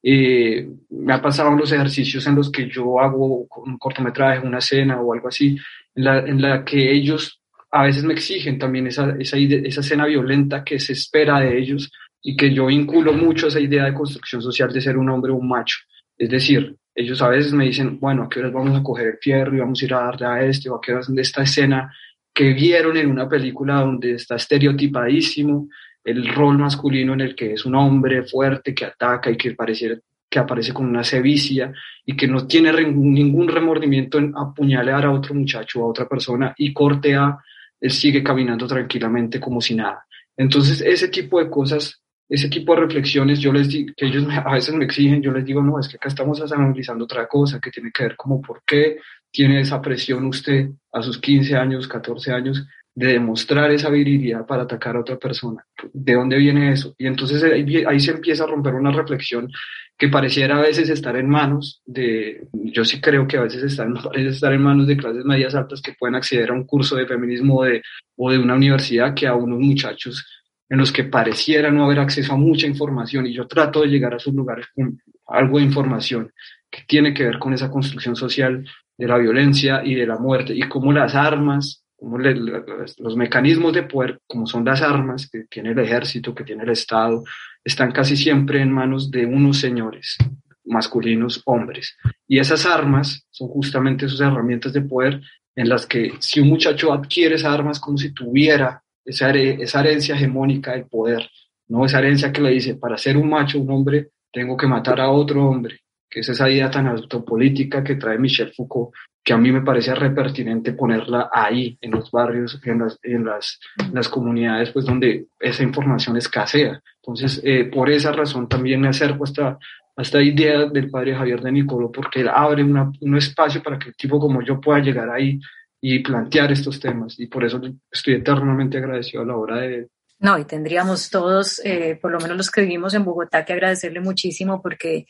eh, 0.04 0.68
me 0.90 1.14
ha 1.14 1.22
pasado 1.22 1.52
los 1.52 1.72
ejercicios 1.72 2.26
en 2.28 2.36
los 2.36 2.52
que 2.52 2.68
yo 2.68 3.00
hago 3.00 3.48
un 3.66 3.78
cortometraje, 3.78 4.46
una 4.46 4.60
escena 4.60 5.00
o 5.00 5.14
algo 5.14 5.28
así, 5.28 5.58
en 5.96 6.04
la, 6.04 6.20
en 6.20 6.42
la 6.42 6.64
que 6.64 6.92
ellos 6.92 7.42
a 7.72 7.84
veces 7.84 8.04
me 8.04 8.14
exigen 8.14 8.60
también 8.60 8.88
esa, 8.88 9.16
esa, 9.20 9.38
esa 9.38 9.82
escena 9.82 10.06
violenta 10.06 10.64
que 10.64 10.80
se 10.80 10.94
espera 10.94 11.40
de 11.40 11.58
ellos 11.58 11.92
y 12.22 12.36
que 12.36 12.54
yo 12.54 12.68
vinculo 12.68 13.14
mucho 13.14 13.46
a 13.46 13.50
esa 13.50 13.60
idea 13.60 13.86
de 13.86 13.94
construcción 13.94 14.42
social 14.42 14.72
de 14.72 14.82
ser 14.82 14.98
un 14.98 15.10
hombre 15.10 15.32
o 15.32 15.36
un 15.36 15.48
macho. 15.48 15.78
Es 16.18 16.30
decir, 16.30 16.76
ellos 16.94 17.22
a 17.22 17.30
veces 17.30 17.54
me 17.54 17.66
dicen, 17.66 18.00
bueno, 18.00 18.24
¿a 18.24 18.30
qué 18.30 18.40
horas 18.40 18.54
vamos 18.54 18.78
a 18.78 18.84
coger 18.84 19.08
el 19.08 19.18
fierro 19.18 19.56
y 19.56 19.60
vamos 19.60 19.82
a 19.82 19.86
ir 19.86 19.94
a 19.94 20.02
darle 20.02 20.28
a 20.28 20.44
este 20.44 20.70
o 20.70 20.76
a 20.76 20.82
qué 20.82 20.94
horas 20.94 21.14
de 21.14 21.22
esta 21.22 21.44
escena 21.44 21.94
que 22.34 22.54
vieron 22.54 22.98
en 22.98 23.10
una 23.10 23.28
película 23.28 23.82
donde 23.82 24.14
está 24.14 24.36
estereotipadísimo 24.36 25.68
el 26.04 26.28
rol 26.34 26.58
masculino 26.58 27.14
en 27.14 27.22
el 27.22 27.36
que 27.36 27.54
es 27.54 27.66
un 27.66 27.76
hombre 27.76 28.24
fuerte 28.24 28.74
que 28.74 28.86
ataca 28.86 29.30
y 29.30 29.38
que 29.38 29.52
parece 29.52 30.02
que 30.32 30.40
aparece 30.40 30.74
con 30.74 30.86
una 30.86 31.04
sevicia 31.04 31.74
y 32.06 32.16
que 32.16 32.26
no 32.26 32.48
tiene 32.48 32.72
ningún 32.72 33.50
remordimiento 33.50 34.18
en 34.18 34.34
apuñalar 34.34 35.06
a 35.06 35.12
otro 35.12 35.36
muchacho 35.36 35.82
o 35.82 35.84
a 35.84 35.90
otra 35.90 36.08
persona 36.08 36.56
y 36.58 36.72
cortea, 36.72 37.38
él 37.82 37.92
sigue 37.92 38.24
caminando 38.24 38.66
tranquilamente 38.66 39.42
como 39.42 39.60
si 39.60 39.76
nada. 39.76 40.06
Entonces, 40.38 40.80
ese 40.80 41.10
tipo 41.10 41.38
de 41.38 41.50
cosas, 41.50 42.01
ese 42.32 42.48
tipo 42.48 42.74
de 42.74 42.82
reflexiones, 42.82 43.40
yo 43.42 43.52
les 43.52 43.68
digo, 43.68 43.94
que 43.96 44.06
ellos 44.06 44.26
a 44.30 44.54
veces 44.54 44.74
me 44.74 44.86
exigen, 44.86 45.22
yo 45.22 45.34
les 45.34 45.44
digo, 45.44 45.62
no, 45.62 45.78
es 45.78 45.90
que 45.90 45.98
acá 45.98 46.08
estamos 46.08 46.42
analizando 46.50 47.04
otra 47.04 47.28
cosa 47.28 47.60
que 47.60 47.72
tiene 47.72 47.92
que 47.92 48.04
ver 48.04 48.16
como 48.16 48.42
por 48.42 48.64
qué 48.66 49.00
tiene 49.30 49.60
esa 49.60 49.82
presión 49.82 50.26
usted 50.26 50.70
a 50.94 51.02
sus 51.02 51.20
15 51.20 51.58
años, 51.58 51.90
14 51.90 52.32
años, 52.32 52.66
de 52.96 53.08
demostrar 53.08 53.70
esa 53.72 53.90
virilidad 53.90 54.46
para 54.46 54.64
atacar 54.64 54.96
a 54.96 55.02
otra 55.02 55.18
persona. 55.18 55.66
¿De 55.92 56.14
dónde 56.14 56.38
viene 56.38 56.72
eso? 56.72 56.96
Y 56.98 57.06
entonces 57.06 57.44
ahí, 57.44 58.00
se 58.00 58.12
empieza 58.12 58.46
a 58.46 58.48
romper 58.48 58.76
una 58.76 58.92
reflexión 58.92 59.50
que 59.98 60.08
pareciera 60.08 60.58
a 60.58 60.62
veces 60.62 60.90
estar 60.90 61.18
en 61.18 61.28
manos 61.28 61.82
de, 61.86 62.48
yo 62.54 62.86
sí 62.86 63.02
creo 63.02 63.28
que 63.28 63.38
a 63.38 63.42
veces 63.42 63.64
está 63.64 63.86
estar 64.16 64.54
en 64.54 64.62
manos 64.62 64.88
de 64.88 64.96
clases 64.96 65.26
medias 65.26 65.54
altas 65.54 65.82
que 65.82 65.96
pueden 66.00 66.16
acceder 66.16 66.50
a 66.50 66.54
un 66.54 66.66
curso 66.66 66.96
de 66.96 67.08
feminismo 67.08 67.64
de, 67.64 67.82
o 68.16 68.32
de 68.32 68.40
una 68.40 68.56
universidad 68.56 69.14
que 69.14 69.28
a 69.28 69.36
unos 69.36 69.60
muchachos 69.60 70.26
en 70.72 70.78
los 70.78 70.94
que 70.94 71.04
pareciera 71.04 71.70
no 71.70 71.84
haber 71.84 72.00
acceso 72.00 72.32
a 72.32 72.38
mucha 72.38 72.66
información 72.66 73.28
y 73.28 73.34
yo 73.34 73.46
trato 73.46 73.82
de 73.82 73.90
llegar 73.90 74.14
a 74.14 74.18
esos 74.18 74.34
lugares 74.34 74.68
con 74.74 75.02
algo 75.28 75.58
de 75.58 75.66
información 75.66 76.32
que 76.70 76.84
tiene 76.88 77.14
que 77.14 77.26
ver 77.26 77.40
con 77.40 77.54
esa 77.54 77.70
construcción 77.70 78.16
social 78.16 78.66
de 78.98 79.08
la 79.08 79.18
violencia 79.18 79.82
y 79.84 79.96
de 79.96 80.08
la 80.08 80.18
muerte 80.18 80.54
y 80.56 80.62
cómo 80.62 80.94
las 80.94 81.14
armas, 81.14 81.84
como 81.98 82.18
los 82.18 83.18
mecanismos 83.18 83.74
de 83.74 83.84
poder, 83.84 84.22
como 84.26 84.48
son 84.48 84.64
las 84.64 84.82
armas 84.82 85.30
que 85.30 85.44
tiene 85.50 85.72
el 85.72 85.80
ejército, 85.80 86.34
que 86.34 86.46
tiene 86.46 86.64
el 86.64 86.70
Estado, 86.70 87.22
están 87.62 87.92
casi 87.92 88.16
siempre 88.16 88.62
en 88.62 88.72
manos 88.72 89.12
de 89.12 89.26
unos 89.26 89.58
señores 89.60 90.16
masculinos, 90.64 91.42
hombres. 91.48 91.98
Y 92.30 92.40
esas 92.40 92.66
armas 92.66 93.28
son 93.30 93.50
justamente 93.50 94.06
esas 94.06 94.22
herramientas 94.22 94.72
de 94.72 94.84
poder 94.84 95.20
en 95.54 95.68
las 95.68 95.86
que 95.86 96.14
si 96.20 96.40
un 96.40 96.48
muchacho 96.48 96.94
adquiere 96.94 97.36
esas 97.36 97.52
armas 97.52 97.78
como 97.78 97.98
si 97.98 98.14
tuviera 98.14 98.81
esa, 99.06 99.32
esa 99.32 99.80
herencia 99.82 100.16
hegemónica 100.16 100.74
del 100.74 100.86
poder, 100.86 101.30
no 101.68 101.86
esa 101.86 102.00
herencia 102.00 102.32
que 102.32 102.42
le 102.42 102.52
dice, 102.52 102.76
para 102.76 102.98
ser 102.98 103.18
un 103.18 103.30
macho, 103.30 103.60
un 103.60 103.72
hombre, 103.72 104.10
tengo 104.32 104.58
que 104.58 104.68
matar 104.68 105.00
a 105.00 105.10
otro 105.10 105.46
hombre, 105.46 105.80
que 106.10 106.20
es 106.20 106.30
esa 106.30 106.50
idea 106.50 106.70
tan 106.70 106.88
autopolítica 106.88 107.84
que 107.84 107.96
trae 107.96 108.18
Michel 108.18 108.52
Foucault, 108.54 108.94
que 109.24 109.34
a 109.34 109.38
mí 109.38 109.52
me 109.52 109.62
parece 109.62 109.94
repertinente 109.94 110.74
ponerla 110.74 111.30
ahí, 111.32 111.78
en 111.80 111.92
los 111.92 112.10
barrios, 112.12 112.60
en 112.64 112.80
las, 112.80 113.00
en 113.04 113.26
las, 113.26 113.60
las 113.94 114.10
comunidades, 114.10 114.72
pues 114.72 114.86
donde 114.86 115.28
esa 115.40 115.64
información 115.64 116.18
escasea. 116.18 116.82
Entonces, 116.96 117.42
eh, 117.44 117.66
por 117.66 117.90
esa 117.90 118.12
razón 118.12 118.50
también 118.50 118.82
me 118.82 118.88
acerco 118.88 119.24
a 119.24 119.28
esta, 119.28 119.48
a 119.96 120.02
esta 120.02 120.22
idea 120.22 120.66
del 120.66 120.90
padre 120.90 121.16
Javier 121.16 121.42
de 121.42 121.52
Nicolo, 121.52 121.92
porque 121.92 122.22
él 122.22 122.30
abre 122.30 122.64
una, 122.64 122.92
un 123.00 123.18
espacio 123.18 123.62
para 123.62 123.78
que 123.78 123.90
el 123.90 123.96
tipo 123.96 124.20
como 124.20 124.42
yo 124.42 124.60
pueda 124.60 124.80
llegar 124.80 125.10
ahí 125.10 125.40
y 125.82 126.00
plantear 126.00 126.52
estos 126.52 126.80
temas. 126.80 127.20
Y 127.20 127.28
por 127.28 127.44
eso 127.44 127.60
estoy 127.92 128.14
eternamente 128.14 128.78
agradecido 128.78 129.24
a 129.24 129.26
la 129.26 129.36
hora 129.36 129.58
de, 129.58 129.88
no, 130.20 130.38
y 130.38 130.46
tendríamos 130.46 131.10
todos, 131.10 131.60
eh, 131.66 131.98
por 132.00 132.12
lo 132.12 132.20
menos 132.20 132.38
los 132.38 132.52
que 132.52 132.62
vivimos 132.62 132.94
en 132.94 133.04
Bogotá, 133.04 133.44
que 133.44 133.54
agradecerle 133.54 134.02
muchísimo 134.02 134.62
porque 134.62 135.08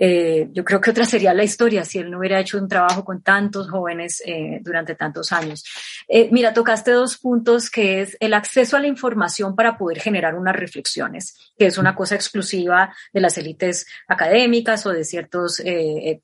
eh, 0.00 0.48
yo 0.52 0.64
creo 0.64 0.80
que 0.80 0.92
otra 0.92 1.04
sería 1.04 1.34
la 1.34 1.42
historia 1.42 1.84
si 1.84 1.98
él 1.98 2.10
no 2.10 2.18
hubiera 2.18 2.38
hecho 2.38 2.56
un 2.56 2.68
trabajo 2.68 3.04
con 3.04 3.20
tantos 3.20 3.68
jóvenes 3.68 4.22
eh, 4.24 4.60
durante 4.62 4.94
tantos 4.94 5.32
años. 5.32 5.64
Eh, 6.06 6.28
mira, 6.30 6.54
tocaste 6.54 6.92
dos 6.92 7.18
puntos 7.18 7.68
que 7.68 8.00
es 8.00 8.16
el 8.20 8.32
acceso 8.34 8.76
a 8.76 8.80
la 8.80 8.86
información 8.86 9.56
para 9.56 9.76
poder 9.76 9.98
generar 9.98 10.36
unas 10.36 10.54
reflexiones, 10.54 11.52
que 11.58 11.66
es 11.66 11.78
una 11.78 11.96
cosa 11.96 12.14
exclusiva 12.14 12.94
de 13.12 13.20
las 13.20 13.36
élites 13.38 13.86
académicas 14.06 14.86
o 14.86 14.92
de 14.92 15.04
ciertas 15.04 15.62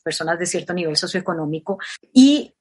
personas 0.02 0.38
de 0.38 0.46
cierto 0.46 0.72
nivel 0.72 0.96
socioeconómico. 0.96 1.78
Y 2.12 2.54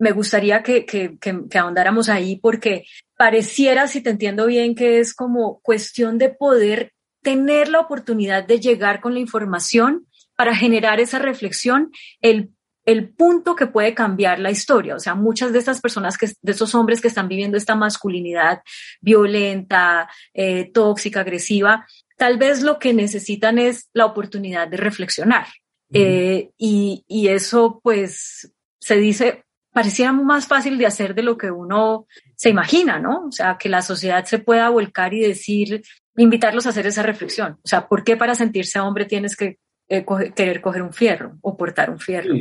me 0.00 0.12
gustaría 0.12 0.62
que, 0.62 0.84
que, 0.86 1.18
que, 1.18 1.42
que 1.48 1.58
ahondáramos 1.58 2.08
ahí 2.08 2.36
porque 2.36 2.86
pareciera, 3.16 3.86
si 3.86 4.00
te 4.00 4.10
entiendo 4.10 4.46
bien, 4.46 4.74
que 4.74 4.98
es 4.98 5.14
como 5.14 5.60
cuestión 5.60 6.16
de 6.16 6.30
poder 6.30 6.92
tener 7.22 7.68
la 7.68 7.80
oportunidad 7.80 8.44
de 8.46 8.58
llegar 8.58 9.00
con 9.00 9.12
la 9.12 9.20
información 9.20 10.06
para 10.36 10.56
generar 10.56 11.00
esa 11.00 11.18
reflexión, 11.18 11.92
el, 12.22 12.48
el 12.86 13.10
punto 13.10 13.54
que 13.54 13.66
puede 13.66 13.92
cambiar 13.92 14.38
la 14.38 14.50
historia. 14.50 14.94
O 14.94 14.98
sea, 14.98 15.14
muchas 15.14 15.52
de 15.52 15.58
estas 15.58 15.82
personas, 15.82 16.16
que, 16.16 16.28
de 16.40 16.52
esos 16.52 16.74
hombres 16.74 17.02
que 17.02 17.08
están 17.08 17.28
viviendo 17.28 17.58
esta 17.58 17.74
masculinidad 17.74 18.62
violenta, 19.02 20.08
eh, 20.32 20.70
tóxica, 20.72 21.20
agresiva, 21.20 21.86
tal 22.16 22.38
vez 22.38 22.62
lo 22.62 22.78
que 22.78 22.94
necesitan 22.94 23.58
es 23.58 23.90
la 23.92 24.06
oportunidad 24.06 24.66
de 24.66 24.78
reflexionar. 24.78 25.46
Eh, 25.92 26.52
y, 26.56 27.04
y 27.06 27.28
eso, 27.28 27.80
pues, 27.82 28.50
se 28.78 28.96
dice, 28.96 29.44
parecía 29.72 30.12
más 30.12 30.46
fácil 30.46 30.78
de 30.78 30.86
hacer 30.86 31.14
de 31.14 31.22
lo 31.22 31.36
que 31.36 31.50
uno 31.50 32.06
se 32.36 32.50
imagina, 32.50 32.98
¿no? 32.98 33.26
O 33.26 33.32
sea, 33.32 33.56
que 33.58 33.68
la 33.68 33.82
sociedad 33.82 34.24
se 34.24 34.38
pueda 34.38 34.68
volcar 34.68 35.14
y 35.14 35.20
decir, 35.20 35.82
invitarlos 36.16 36.66
a 36.66 36.70
hacer 36.70 36.86
esa 36.86 37.02
reflexión. 37.02 37.58
O 37.62 37.68
sea, 37.68 37.86
¿por 37.86 38.04
qué 38.04 38.16
para 38.16 38.34
sentirse 38.34 38.80
hombre 38.80 39.04
tienes 39.04 39.36
que 39.36 39.58
eh, 39.92 40.06
querer 40.36 40.60
coger 40.60 40.82
un 40.82 40.92
fierro 40.92 41.36
o 41.40 41.56
portar 41.56 41.90
un 41.90 41.98
fierro. 41.98 42.32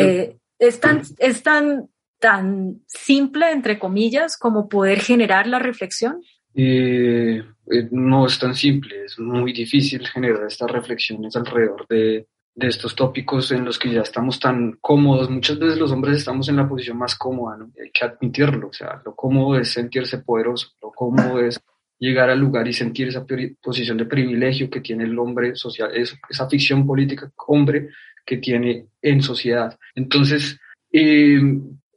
Eh, 0.00 0.38
es 0.58 0.80
tan, 0.80 1.02
es 1.18 1.42
tan, 1.42 1.90
tan 2.18 2.80
simple, 2.86 3.52
entre 3.52 3.78
comillas, 3.78 4.38
como 4.38 4.66
poder 4.66 5.00
generar 5.00 5.46
la 5.46 5.58
reflexión. 5.58 6.22
Eh, 6.54 7.44
no 7.90 8.26
es 8.26 8.38
tan 8.38 8.54
simple, 8.54 9.04
es 9.04 9.18
muy 9.18 9.52
difícil 9.52 10.06
generar 10.06 10.46
estas 10.46 10.70
reflexiones 10.70 11.36
alrededor 11.36 11.86
de, 11.86 12.26
de, 12.56 12.68
estos 12.68 12.96
tópicos 12.96 13.52
en 13.52 13.64
los 13.64 13.78
que 13.78 13.90
ya 13.90 14.00
estamos 14.00 14.40
tan 14.40 14.78
cómodos. 14.80 15.30
Muchas 15.30 15.58
veces 15.58 15.78
los 15.78 15.92
hombres 15.92 16.18
estamos 16.18 16.48
en 16.48 16.56
la 16.56 16.68
posición 16.68 16.98
más 16.98 17.14
cómoda, 17.14 17.56
¿no? 17.56 17.70
hay 17.80 17.90
que 17.90 18.04
admitirlo, 18.04 18.68
o 18.68 18.72
sea, 18.72 19.00
lo 19.04 19.14
cómodo 19.14 19.58
es 19.58 19.70
sentirse 19.70 20.18
poderoso, 20.18 20.72
lo 20.82 20.90
cómodo 20.90 21.40
es 21.40 21.60
llegar 21.98 22.28
al 22.30 22.38
lugar 22.38 22.66
y 22.68 22.72
sentir 22.72 23.08
esa 23.08 23.24
posición 23.62 23.96
de 23.96 24.04
privilegio 24.04 24.68
que 24.68 24.80
tiene 24.80 25.04
el 25.04 25.18
hombre 25.18 25.54
social, 25.56 25.90
esa 25.94 26.48
ficción 26.48 26.86
política 26.86 27.30
hombre 27.46 27.88
que 28.24 28.38
tiene 28.38 28.86
en 29.00 29.22
sociedad. 29.22 29.78
Entonces, 29.94 30.58
eh, 30.92 31.40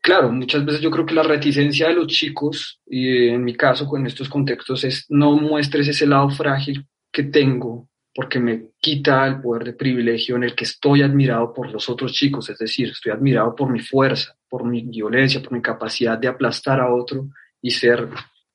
claro, 0.01 0.31
muchas 0.31 0.63
veces 0.63 0.81
yo 0.81 0.91
creo 0.91 1.05
que 1.05 1.15
la 1.15 1.23
reticencia 1.23 1.87
de 1.87 1.95
los 1.95 2.07
chicos, 2.07 2.79
y 2.85 3.29
en 3.29 3.43
mi 3.43 3.55
caso 3.55 3.87
con 3.87 4.05
estos 4.05 4.29
contextos, 4.29 4.83
es 4.83 5.05
no 5.09 5.35
muestres 5.35 5.87
ese 5.87 6.05
lado 6.05 6.29
frágil 6.29 6.85
que 7.11 7.23
tengo 7.23 7.88
porque 8.13 8.39
me 8.39 8.71
quita 8.79 9.25
el 9.27 9.41
poder 9.41 9.63
de 9.63 9.73
privilegio 9.73 10.35
en 10.35 10.43
el 10.43 10.55
que 10.55 10.63
estoy 10.63 11.01
admirado 11.01 11.53
por 11.53 11.71
los 11.71 11.89
otros 11.89 12.13
chicos, 12.13 12.49
es 12.49 12.57
decir, 12.57 12.89
estoy 12.89 13.11
admirado 13.11 13.55
por 13.55 13.71
mi 13.71 13.79
fuerza, 13.79 14.35
por 14.49 14.65
mi 14.65 14.81
violencia, 14.81 15.41
por 15.41 15.53
mi 15.53 15.61
capacidad 15.61 16.17
de 16.17 16.27
aplastar 16.27 16.79
a 16.79 16.93
otro 16.93 17.29
y 17.61 17.71
ser, 17.71 18.07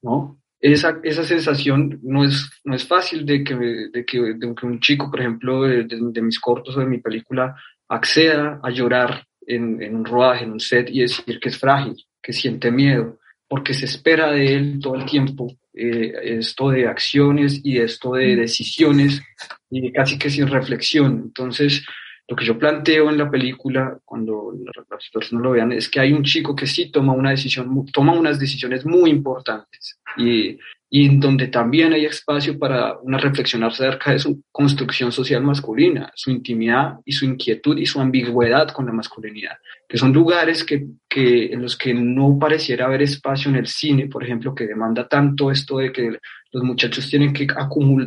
¿no? 0.02 0.38
esa, 0.72 0.98
esa 1.02 1.24
sensación 1.24 2.00
no 2.02 2.24
es, 2.24 2.50
no 2.64 2.74
es 2.74 2.86
fácil 2.86 3.26
de 3.26 3.44
que, 3.44 3.54
de 3.54 4.04
que, 4.06 4.18
de 4.18 4.54
que 4.54 4.66
un 4.66 4.80
chico, 4.80 5.10
por 5.10 5.20
ejemplo, 5.20 5.62
de, 5.62 6.22
mis 6.22 6.40
cortos 6.40 6.74
o 6.76 6.80
de 6.80 6.86
mi 6.86 6.98
película, 6.98 7.54
acceda 7.86 8.60
a 8.62 8.70
llorar 8.70 9.26
en, 9.46 9.82
en, 9.82 9.94
un 9.94 10.06
rodaje, 10.06 10.44
en 10.44 10.52
un 10.52 10.60
set 10.60 10.88
y 10.88 11.00
decir 11.00 11.38
que 11.38 11.50
es 11.50 11.58
frágil, 11.58 11.94
que 12.22 12.32
siente 12.32 12.70
miedo, 12.70 13.18
porque 13.48 13.74
se 13.74 13.86
espera 13.86 14.30
de 14.30 14.54
él 14.54 14.78
todo 14.80 14.94
el 14.94 15.04
tiempo 15.04 15.48
eh, 15.72 16.38
esto 16.38 16.70
de 16.70 16.86
acciones 16.86 17.60
y 17.64 17.78
esto 17.78 18.14
de 18.14 18.36
decisiones 18.36 19.22
y 19.70 19.92
casi 19.92 20.18
que 20.18 20.30
sin 20.30 20.46
reflexión. 20.46 21.22
Entonces, 21.24 21.84
lo 22.26 22.36
que 22.36 22.44
yo 22.44 22.58
planteo 22.58 23.10
en 23.10 23.18
la 23.18 23.30
película, 23.30 23.98
cuando 24.04 24.52
las 24.64 25.10
personas 25.10 25.42
lo 25.42 25.50
vean, 25.50 25.72
es 25.72 25.88
que 25.88 26.00
hay 26.00 26.12
un 26.12 26.22
chico 26.22 26.54
que 26.56 26.66
sí 26.66 26.90
toma 26.90 27.12
una 27.12 27.30
decisión, 27.30 27.84
toma 27.92 28.12
unas 28.12 28.38
decisiones 28.38 28.86
muy 28.86 29.10
importantes 29.10 29.98
y, 30.16 30.58
y 30.94 31.06
en 31.06 31.18
donde 31.18 31.48
también 31.48 31.92
hay 31.92 32.04
espacio 32.04 32.56
para 32.56 32.96
una 33.00 33.18
reflexión 33.18 33.64
acerca 33.64 34.12
de 34.12 34.20
su 34.20 34.44
construcción 34.52 35.10
social 35.10 35.42
masculina, 35.42 36.12
su 36.14 36.30
intimidad 36.30 37.00
y 37.04 37.10
su 37.10 37.24
inquietud 37.24 37.76
y 37.78 37.84
su 37.84 38.00
ambigüedad 38.00 38.68
con 38.68 38.86
la 38.86 38.92
masculinidad, 38.92 39.56
que 39.88 39.98
son 39.98 40.12
lugares 40.12 40.62
que, 40.62 40.86
que 41.08 41.46
en 41.52 41.62
los 41.62 41.76
que 41.76 41.92
no 41.94 42.38
pareciera 42.38 42.86
haber 42.86 43.02
espacio 43.02 43.50
en 43.50 43.56
el 43.56 43.66
cine, 43.66 44.06
por 44.06 44.22
ejemplo, 44.22 44.54
que 44.54 44.68
demanda 44.68 45.08
tanto 45.08 45.50
esto 45.50 45.78
de 45.78 45.90
que 45.90 46.16
los 46.52 46.62
muchachos 46.62 47.10
tienen 47.10 47.32
que 47.32 47.48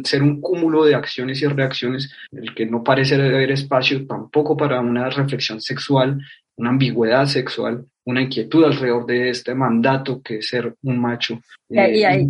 ser 0.06 0.24
un 0.24 0.40
cúmulo 0.40 0.86
de 0.86 0.96
acciones 0.96 1.42
y 1.42 1.48
reacciones, 1.48 2.10
en 2.32 2.44
el 2.44 2.56
que 2.56 2.66
no 2.68 2.86
parece 2.86 3.16
haber 3.16 3.52
espacio 3.52 4.08
tampoco 4.08 4.56
para 4.56 4.80
una 4.80 5.10
reflexión 5.10 5.60
sexual, 5.60 6.20
una 6.58 6.72
ambigüedad 6.72 7.26
sexual, 7.26 7.86
una 8.06 8.22
inquietud 8.22 8.66
alrededor 8.66 9.06
de 9.06 9.30
este 9.30 9.54
mandato 9.54 10.22
que 10.22 10.38
es 10.38 10.48
ser 10.48 10.76
un 10.84 11.00
macho. 11.00 11.40
Y, 11.70 11.80
eh, 11.80 12.28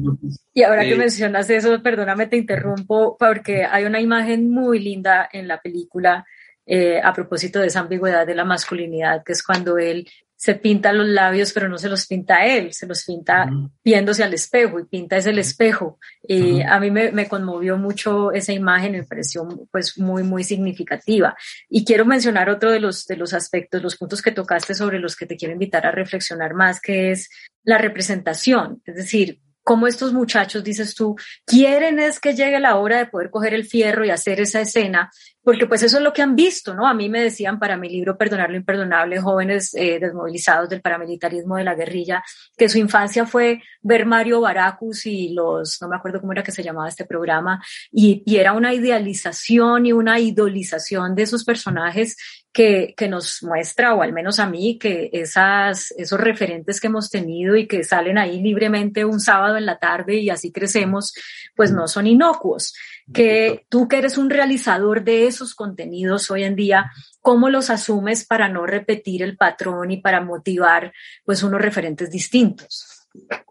y 0.53 0.63
ahora 0.63 0.83
que 0.83 0.93
eh, 0.93 0.97
mencionas 0.97 1.49
eso, 1.49 1.81
perdóname, 1.81 2.27
te 2.27 2.37
interrumpo, 2.37 3.15
porque 3.17 3.63
hay 3.63 3.85
una 3.85 3.99
imagen 3.99 4.49
muy 4.49 4.79
linda 4.79 5.29
en 5.31 5.47
la 5.47 5.59
película 5.61 6.25
eh, 6.65 6.99
a 7.01 7.13
propósito 7.13 7.59
de 7.59 7.67
esa 7.67 7.79
ambigüedad 7.79 8.27
de 8.27 8.35
la 8.35 8.43
masculinidad, 8.43 9.23
que 9.23 9.31
es 9.31 9.41
cuando 9.41 9.77
él 9.77 10.07
se 10.37 10.53
pinta 10.53 10.93
los 10.93 11.07
labios, 11.07 11.51
pero 11.51 11.67
no 11.67 11.79
se 11.79 11.89
los 11.89 12.05
pinta 12.05 12.45
él, 12.45 12.71
se 12.71 12.85
los 12.85 13.03
pinta 13.03 13.49
viéndose 13.83 14.23
al 14.23 14.35
espejo 14.35 14.79
y 14.79 14.85
pinta 14.85 15.17
es 15.17 15.25
el 15.25 15.39
espejo. 15.39 15.97
Y 16.21 16.61
a 16.61 16.79
mí 16.79 16.91
me, 16.91 17.11
me, 17.11 17.27
conmovió 17.27 17.77
mucho 17.77 18.31
esa 18.31 18.53
imagen, 18.53 18.91
me 18.91 19.03
pareció 19.03 19.47
pues 19.71 19.97
muy, 19.97 20.21
muy 20.21 20.43
significativa. 20.43 21.35
Y 21.69 21.83
quiero 21.83 22.05
mencionar 22.05 22.51
otro 22.51 22.71
de 22.71 22.79
los, 22.79 23.07
de 23.07 23.17
los 23.17 23.33
aspectos, 23.33 23.81
los 23.81 23.97
puntos 23.97 24.21
que 24.21 24.31
tocaste 24.31 24.75
sobre 24.75 24.99
los 24.99 25.15
que 25.15 25.25
te 25.25 25.37
quiero 25.37 25.53
invitar 25.53 25.87
a 25.87 25.91
reflexionar 25.91 26.53
más, 26.53 26.79
que 26.79 27.11
es 27.11 27.29
la 27.63 27.79
representación. 27.79 28.83
Es 28.85 28.95
decir, 28.95 29.41
cómo 29.67 29.85
estos 29.85 30.13
muchachos, 30.13 30.63
dices 30.63 30.95
tú, 30.95 31.17
quieren 31.45 31.99
es 31.99 32.21
que 32.21 32.33
llegue 32.33 32.57
la 32.57 32.77
hora 32.77 32.99
de 32.99 33.07
poder 33.07 33.29
coger 33.29 33.53
el 33.53 33.65
fierro 33.65 34.05
y 34.05 34.11
hacer 34.11 34.39
esa 34.39 34.61
escena, 34.61 35.11
porque 35.47 35.65
pues 35.65 35.81
eso 35.81 35.95
es 35.95 36.03
lo 36.03 36.11
que 36.11 36.21
han 36.21 36.35
visto, 36.35 36.73
¿no? 36.73 36.85
A 36.85 36.93
mí 36.93 37.07
me 37.07 37.21
decían 37.21 37.57
para 37.57 37.77
mi 37.77 37.87
libro 37.87 38.17
Perdonar 38.17 38.49
lo 38.49 38.57
Imperdonable, 38.57 39.21
jóvenes 39.21 39.73
eh, 39.75 39.97
desmovilizados 39.97 40.67
del 40.67 40.81
paramilitarismo 40.81 41.55
de 41.55 41.63
la 41.63 41.73
guerrilla, 41.73 42.21
que 42.57 42.67
su 42.67 42.79
infancia 42.79 43.25
fue 43.25 43.61
ver 43.81 44.05
Mario 44.05 44.41
Baracus 44.41 45.05
y 45.05 45.29
los, 45.29 45.77
no 45.81 45.87
me 45.87 45.95
acuerdo 45.95 46.19
cómo 46.19 46.33
era 46.33 46.43
que 46.43 46.51
se 46.51 46.63
llamaba 46.63 46.89
este 46.89 47.05
programa, 47.05 47.63
y, 47.89 48.23
y 48.25 48.35
era 48.35 48.51
una 48.51 48.73
idealización 48.73 49.85
y 49.85 49.93
una 49.93 50.19
idolización 50.19 51.15
de 51.15 51.23
esos 51.23 51.45
personajes 51.45 52.17
que, 52.51 52.95
que, 52.97 53.07
nos 53.07 53.43
muestra, 53.43 53.93
o 53.93 54.01
al 54.01 54.13
menos 54.13 54.39
a 54.39 54.47
mí, 54.47 54.79
que 54.79 55.11
esas, 55.13 55.91
esos 55.91 56.19
referentes 56.19 56.81
que 56.81 56.87
hemos 56.87 57.09
tenido 57.11 57.55
y 57.55 57.67
que 57.67 57.83
salen 57.83 58.17
ahí 58.17 58.41
libremente 58.41 59.05
un 59.05 59.19
sábado 59.19 59.57
en 59.57 59.65
la 59.67 59.77
tarde 59.77 60.15
y 60.15 60.31
así 60.31 60.51
crecemos, 60.51 61.13
pues 61.55 61.71
no 61.71 61.87
son 61.87 62.07
inocuos. 62.07 62.73
Que 63.13 63.65
tú 63.69 63.87
que 63.87 63.99
eres 63.99 64.17
un 64.17 64.31
realizador 64.31 65.03
de 65.03 65.27
esos 65.37 65.55
contenidos 65.55 66.29
hoy 66.31 66.43
en 66.43 66.55
día, 66.55 66.91
¿cómo 67.21 67.49
los 67.49 67.69
asumes 67.69 68.25
para 68.25 68.49
no 68.49 68.65
repetir 68.65 69.23
el 69.23 69.37
patrón 69.37 69.91
y 69.91 70.01
para 70.01 70.21
motivar 70.21 70.93
pues 71.23 71.43
unos 71.43 71.61
referentes 71.61 72.11
distintos? 72.11 73.07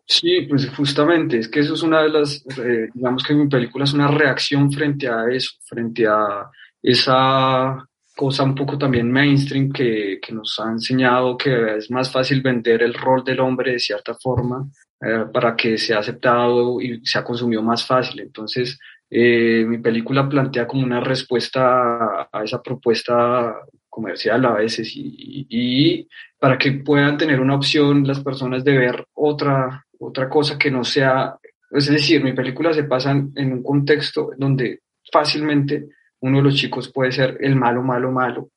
Sí, 0.07 0.43
pues 0.43 0.69
justamente, 0.71 1.39
es 1.39 1.49
que 1.49 1.61
eso 1.61 1.75
es 1.75 1.83
una 1.83 2.03
de 2.03 2.09
las, 2.09 2.45
eh, 2.59 2.89
digamos 2.95 3.25
que 3.25 3.35
mi 3.35 3.49
película 3.49 3.85
es 3.85 3.93
una 3.93 4.09
reacción 4.09 4.71
frente 4.71 5.09
a 5.09 5.25
eso, 5.31 5.51
frente 5.65 6.07
a 6.07 6.49
esa 6.83 7.89
cosa 8.17 8.45
un 8.45 8.55
poco 8.55 8.79
también 8.79 9.11
mainstream 9.11 9.71
que, 9.73 10.19
que 10.23 10.33
nos 10.33 10.59
ha 10.59 10.71
enseñado 10.71 11.37
que 11.37 11.77
es 11.77 11.91
más 11.91 12.11
fácil 12.11 12.41
vender 12.41 12.83
el 12.83 12.95
rol 12.95 13.23
del 13.25 13.41
hombre 13.41 13.73
de 13.73 13.79
cierta 13.79 14.15
forma 14.15 14.67
eh, 14.99 15.27
para 15.31 15.55
que 15.55 15.77
sea 15.77 15.99
aceptado 15.99 16.81
y 16.81 17.05
sea 17.05 17.23
consumido 17.23 17.63
más 17.63 17.85
fácil. 17.85 18.21
Entonces, 18.21 18.79
eh, 19.11 19.65
mi 19.67 19.79
película 19.79 20.29
plantea 20.29 20.67
como 20.67 20.85
una 20.85 21.01
respuesta 21.01 22.29
a, 22.33 22.45
esa 22.45 22.63
propuesta 22.63 23.57
comercial 23.89 24.45
a 24.45 24.55
veces 24.55 24.91
y, 24.95 26.09
para 26.39 26.59
que 26.59 26.73
puedan 26.73 27.17
tener 27.17 27.41
una 27.41 27.57
opción 27.57 28.07
las 28.07 28.21
personas 28.21 28.63
de 28.65 28.77
ver 28.77 29.07
otra, 29.15 29.85
otra 29.99 30.29
cosa 30.29 30.59
que 30.59 30.71
no 30.71 30.85
sea, 30.85 31.37
es 31.71 31.87
decir, 31.89 32.23
mi 32.23 32.33
película 32.33 32.73
se 32.73 32.85
pasa 32.85 33.13
en 33.13 33.53
un 33.53 33.63
contexto 33.63 34.31
donde 34.37 34.81
fácilmente 35.11 35.89
uno 36.21 36.39
de 36.39 36.45
los 36.45 36.55
chicos 36.55 36.93
puede 36.93 37.13
ser 37.13 37.39
el 37.41 37.57
malo, 37.57 37.83
malo, 37.83 38.11
malo, 38.11 38.51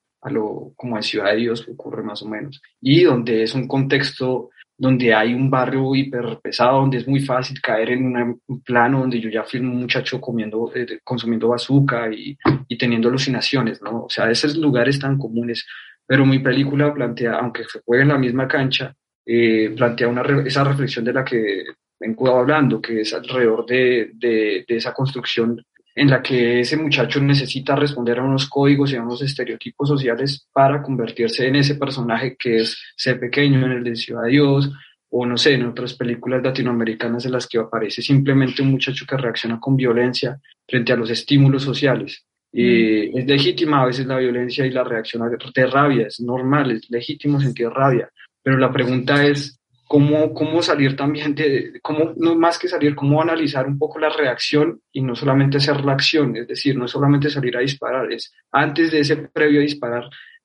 como 0.76 0.98
en 0.98 1.04
Ciudad 1.04 1.32
de 1.32 1.38
Dios 1.38 1.68
ocurre 1.68 2.04
más 2.04 2.22
o 2.24 2.28
menos, 2.28 2.62
y 2.82 3.04
donde 3.04 3.44
es 3.44 3.54
un 3.54 3.68
contexto 3.68 4.50
donde 4.80 5.14
hay 5.14 5.34
un 5.34 5.50
barrio 5.50 5.94
hiper 5.94 6.40
pesado, 6.42 6.80
donde 6.80 7.00
es 7.00 7.08
muy 7.08 7.20
fácil 7.20 7.62
caer 7.62 7.92
en 7.92 8.40
un 8.48 8.62
plano 8.64 9.02
donde 9.02 9.20
yo 9.20 9.30
ya 9.30 9.44
fui 9.44 9.60
un 9.60 9.76
muchacho 9.76 10.22
comiendo, 10.22 10.72
eh, 10.74 11.00
consumiendo 11.04 11.50
bazooka 11.50 12.10
y, 12.14 12.38
y, 12.70 12.78
teniendo 12.78 13.10
alucinaciones, 13.10 13.82
¿no? 13.82 14.06
O 14.06 14.10
sea, 14.10 14.32
esos 14.32 14.56
lugares 14.56 14.98
tan 14.98 15.18
comunes. 15.18 15.68
Pero 16.08 16.26
mi 16.26 16.40
película 16.40 16.94
plantea, 16.94 17.34
aunque 17.40 17.66
se 17.66 17.82
juegue 17.86 18.04
en 18.04 18.10
la 18.10 18.18
misma 18.18 18.48
cancha, 18.48 18.96
eh, 19.26 19.74
plantea 19.76 20.08
una, 20.08 20.22
esa 20.46 20.64
reflexión 20.64 21.04
de 21.04 21.14
la 21.14 21.26
que 21.26 21.66
vengo 22.00 22.38
hablando, 22.38 22.82
que 22.82 23.02
es 23.02 23.14
alrededor 23.14 23.66
de, 23.66 24.12
de, 24.14 24.64
de 24.66 24.76
esa 24.78 24.94
construcción 24.94 25.62
en 25.96 26.10
la 26.10 26.22
que 26.22 26.62
ese 26.62 26.78
muchacho 26.78 27.20
necesita 27.22 27.76
responder 27.76 28.20
a 28.20 28.24
unos 28.24 28.48
códigos 28.48 28.92
y 28.92 28.96
a 28.96 29.02
unos 29.02 29.22
estereotipos 29.22 29.90
sociales 29.90 30.48
para 30.54 30.82
convertirse 30.82 31.48
en 31.48 31.58
ese 31.58 31.76
personaje 31.76 32.36
que 32.38 32.58
es 32.58 32.78
ser 32.96 33.20
pequeño 33.20 33.66
en 33.66 33.72
el 33.72 33.84
de 33.84 33.96
Ciudad 33.96 34.24
de 34.24 34.32
Dios, 34.32 34.72
o 35.12 35.26
no 35.26 35.38
sé, 35.38 35.54
en 35.54 35.66
otras 35.66 35.96
películas 35.96 36.44
latinoamericanas 36.44 37.26
en 37.26 37.32
las 37.32 37.48
que 37.48 37.58
aparece 37.58 38.02
simplemente 38.02 38.62
un 38.62 38.72
muchacho 38.72 39.06
que 39.08 39.18
reacciona 39.18 39.60
con 39.60 39.76
violencia 39.76 40.40
frente 40.68 40.94
a 40.94 40.96
los 40.96 41.10
estímulos 41.10 41.64
sociales. 41.64 42.24
Y 42.52 43.10
mm. 43.12 43.18
es 43.18 43.26
legítima 43.28 43.82
a 43.82 43.88
veces 43.88 44.06
la 44.06 44.18
violencia 44.18 44.66
y 44.66 44.72
la 44.72 44.84
reacción 44.84 45.24
de 45.30 45.68
rabia, 45.68 46.08
es 46.08 46.20
normal, 46.20 46.72
es 46.72 46.90
legítimo 46.90 47.40
sentir 47.40 47.70
rabia, 47.70 48.10
pero 48.42 48.58
la 48.58 48.72
pregunta 48.72 49.26
es, 49.26 49.59
cómo, 49.90 50.36
cómo 50.36 50.62
salir 50.62 50.96
también 50.96 51.34
de, 51.34 51.80
cómo, 51.82 52.14
no 52.16 52.36
más 52.36 52.60
que 52.60 52.68
salir, 52.68 52.94
cómo 52.94 53.24
analizar 53.24 53.66
un 53.66 53.80
poco 53.80 53.98
la 53.98 54.10
reacción 54.10 54.80
y 54.92 55.02
no 55.02 55.16
solamente 55.16 55.58
hacer 55.58 55.84
la 55.84 55.94
acción, 55.94 56.38
es 56.38 56.48
decir, 56.48 56.78
no 56.78 56.88
solamente 56.88 57.32
salir 57.32 57.58
a 57.58 57.62
disparar, 57.62 58.14
es 58.14 58.32
antes 58.52 58.92
de 58.92 59.00
ese 59.00 59.18
previo 59.18 59.62
a 59.62 59.64
disparar, 59.64 60.04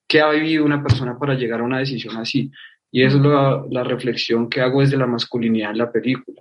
qué 0.08 0.22
ha 0.22 0.30
vivido 0.30 0.64
una 0.64 0.82
persona 0.82 1.18
para 1.18 1.34
llegar 1.34 1.60
a 1.60 1.64
una 1.64 1.78
decisión 1.78 2.16
así. 2.16 2.50
Y 2.96 3.02
eso 3.02 3.16
es 3.16 3.24
la, 3.24 3.64
la, 3.70 3.82
reflexión 3.82 4.48
que 4.48 4.60
hago 4.60 4.80
desde 4.80 4.96
la 4.96 5.08
masculinidad 5.08 5.72
en 5.72 5.78
la 5.78 5.90
película. 5.90 6.40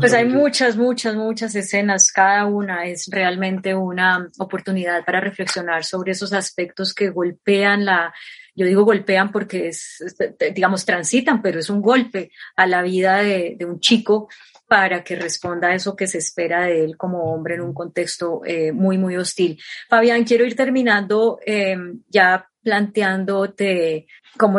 Pues 0.00 0.14
hay 0.14 0.24
muchas, 0.24 0.74
muchas, 0.74 1.14
muchas 1.14 1.54
escenas. 1.54 2.10
Cada 2.10 2.46
una 2.46 2.86
es 2.86 3.10
realmente 3.12 3.74
una 3.74 4.26
oportunidad 4.38 5.04
para 5.04 5.20
reflexionar 5.20 5.84
sobre 5.84 6.12
esos 6.12 6.32
aspectos 6.32 6.94
que 6.94 7.10
golpean 7.10 7.84
la, 7.84 8.14
yo 8.54 8.64
digo 8.64 8.86
golpean 8.86 9.30
porque 9.30 9.68
es, 9.68 10.02
digamos, 10.54 10.86
transitan, 10.86 11.42
pero 11.42 11.58
es 11.58 11.68
un 11.68 11.82
golpe 11.82 12.30
a 12.56 12.66
la 12.66 12.80
vida 12.80 13.18
de, 13.18 13.56
de, 13.58 13.66
un 13.66 13.78
chico 13.78 14.28
para 14.66 15.04
que 15.04 15.14
responda 15.16 15.68
a 15.68 15.74
eso 15.74 15.94
que 15.94 16.06
se 16.06 16.16
espera 16.16 16.64
de 16.64 16.84
él 16.84 16.96
como 16.96 17.34
hombre 17.34 17.56
en 17.56 17.60
un 17.60 17.74
contexto 17.74 18.40
eh, 18.46 18.72
muy, 18.72 18.96
muy 18.96 19.18
hostil. 19.18 19.60
Fabián, 19.90 20.24
quiero 20.24 20.46
ir 20.46 20.56
terminando 20.56 21.38
eh, 21.44 21.76
ya 22.08 22.48
planteándote 22.62 24.06
como 24.38 24.58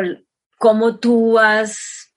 cómo 0.58 0.98
tú 0.98 1.40
has 1.40 2.08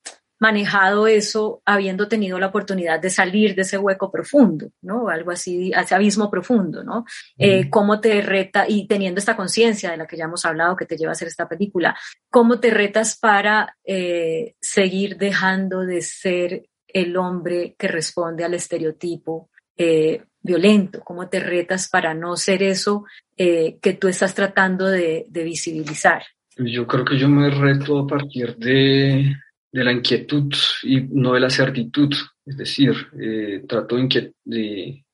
manejado 0.40 1.07
eso 1.07 1.61
habiendo 1.66 2.09
tenido 2.09 2.38
la 2.38 2.46
oportunidad 2.46 2.98
de 2.98 3.11
salir 3.11 3.55
de 3.55 3.62
ese 3.62 3.76
hueco 3.76 4.11
profundo, 4.11 4.70
¿no? 4.81 5.09
Algo 5.11 5.31
así, 5.31 5.70
ese 5.76 5.94
abismo 5.94 6.31
profundo, 6.31 6.83
¿no? 6.83 7.05
Eh, 7.37 7.68
¿Cómo 7.68 8.00
te 8.00 8.22
reta, 8.22 8.64
y 8.66 8.87
teniendo 8.88 9.18
esta 9.18 9.37
conciencia 9.37 9.90
de 9.90 9.98
la 9.98 10.07
que 10.07 10.16
ya 10.16 10.24
hemos 10.24 10.46
hablado, 10.46 10.76
que 10.76 10.87
te 10.87 10.96
lleva 10.96 11.11
a 11.11 11.12
hacer 11.12 11.29
esta 11.29 11.46
película, 11.46 11.94
cómo 12.31 12.59
te 12.59 12.70
retas 12.70 13.18
para 13.18 13.76
eh, 13.85 14.55
seguir 14.62 15.18
dejando 15.18 15.81
de 15.81 16.00
ser 16.00 16.70
el 16.88 17.16
hombre 17.18 17.76
que 17.79 17.87
responde 17.87 18.42
al 18.42 18.55
estereotipo 18.55 19.50
eh, 19.76 20.24
violento? 20.40 21.03
¿Cómo 21.05 21.29
te 21.29 21.40
retas 21.40 21.90
para 21.90 22.14
no 22.14 22.35
ser 22.37 22.62
eso 22.62 23.05
que 23.37 23.96
tú 23.98 24.09
estás 24.09 24.35
tratando 24.35 24.87
de, 24.87 25.26
de 25.29 25.44
visibilizar? 25.44 26.22
Yo 26.56 26.86
creo 26.86 27.04
que 27.04 27.18
yo 27.18 27.28
me 27.28 27.50
reto 27.50 28.00
a 28.00 28.06
partir 28.06 28.56
de 28.56 29.34
de 29.72 29.84
la 29.84 29.92
inquietud 29.92 30.52
y 30.82 31.00
no 31.00 31.34
de 31.34 31.40
la 31.40 31.50
certitud. 31.50 32.12
Es 32.44 32.56
decir, 32.56 32.94
eh, 33.20 33.64
trato 33.68 33.96
de, 33.96 34.32
de, 34.44 35.04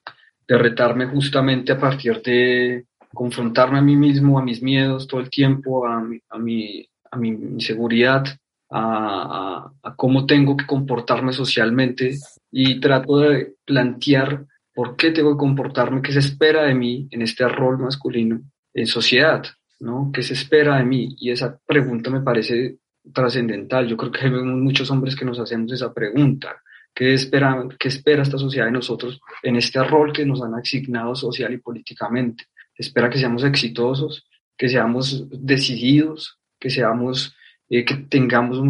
retarme 0.59 1.07
justamente 1.07 1.73
a 1.73 1.79
partir 1.79 2.23
de 2.23 2.87
confrontarme 3.13 3.79
a 3.79 3.83
mí 3.83 3.97
mismo, 3.97 4.39
a 4.39 4.43
mis 4.43 4.63
miedos 4.63 5.07
todo 5.07 5.21
el 5.21 5.31
tiempo, 5.31 5.87
a 5.87 6.01
mi, 6.01 6.19
a 6.29 6.39
mi, 6.39 6.89
a 7.11 7.17
mi 7.17 7.29
inseguridad, 7.29 8.25
a, 8.71 9.71
a, 9.83 9.97
cómo 9.97 10.27
tengo 10.27 10.57
que 10.57 10.67
comportarme 10.67 11.33
socialmente 11.33 12.17
y 12.51 12.81
trato 12.81 13.19
de 13.19 13.55
plantear 13.65 14.47
por 14.75 14.97
qué 14.97 15.11
tengo 15.11 15.33
que 15.33 15.41
comportarme, 15.41 16.03
qué 16.03 16.13
se 16.13 16.19
espera 16.19 16.65
de 16.65 16.75
mí 16.75 17.09
en 17.11 17.23
este 17.23 17.49
rol 17.49 17.79
masculino 17.79 18.41
en 18.75 18.87
sociedad, 18.87 19.45
¿no? 19.81 20.11
¿Qué 20.13 20.23
se 20.23 20.35
espera 20.35 20.79
de 20.79 20.85
mí? 20.85 21.17
Y 21.19 21.31
esa 21.31 21.59
pregunta 21.67 22.11
me 22.11 22.21
parece 22.21 22.79
trascendental. 23.13 23.87
Yo 23.87 23.97
creo 23.97 24.13
que 24.13 24.25
hay 24.25 24.31
muchos 24.31 24.91
hombres 24.91 25.17
que 25.17 25.25
nos 25.25 25.39
hacemos 25.39 25.73
esa 25.73 25.93
pregunta. 25.93 26.63
¿Qué 26.95 27.13
espera, 27.15 27.67
¿Qué 27.79 27.89
espera 27.89 28.23
esta 28.23 28.39
sociedad 28.39 28.67
de 28.67 28.73
nosotros 28.73 29.21
en 29.43 29.57
este 29.57 29.83
rol 29.85 30.13
que 30.13 30.25
nos 30.25 30.43
han 30.43 30.55
asignado 30.55 31.15
social 31.15 31.53
y 31.53 31.59
políticamente? 31.59 32.45
Espera 32.75 33.11
que 33.11 33.19
seamos 33.19 33.45
exitosos, 33.45 34.27
que 34.57 34.69
seamos 34.69 35.27
decididos, 35.31 36.39
que 36.59 36.71
seamos, 36.71 37.37
eh, 37.69 37.85
que 37.85 37.97
tengamos 37.97 38.61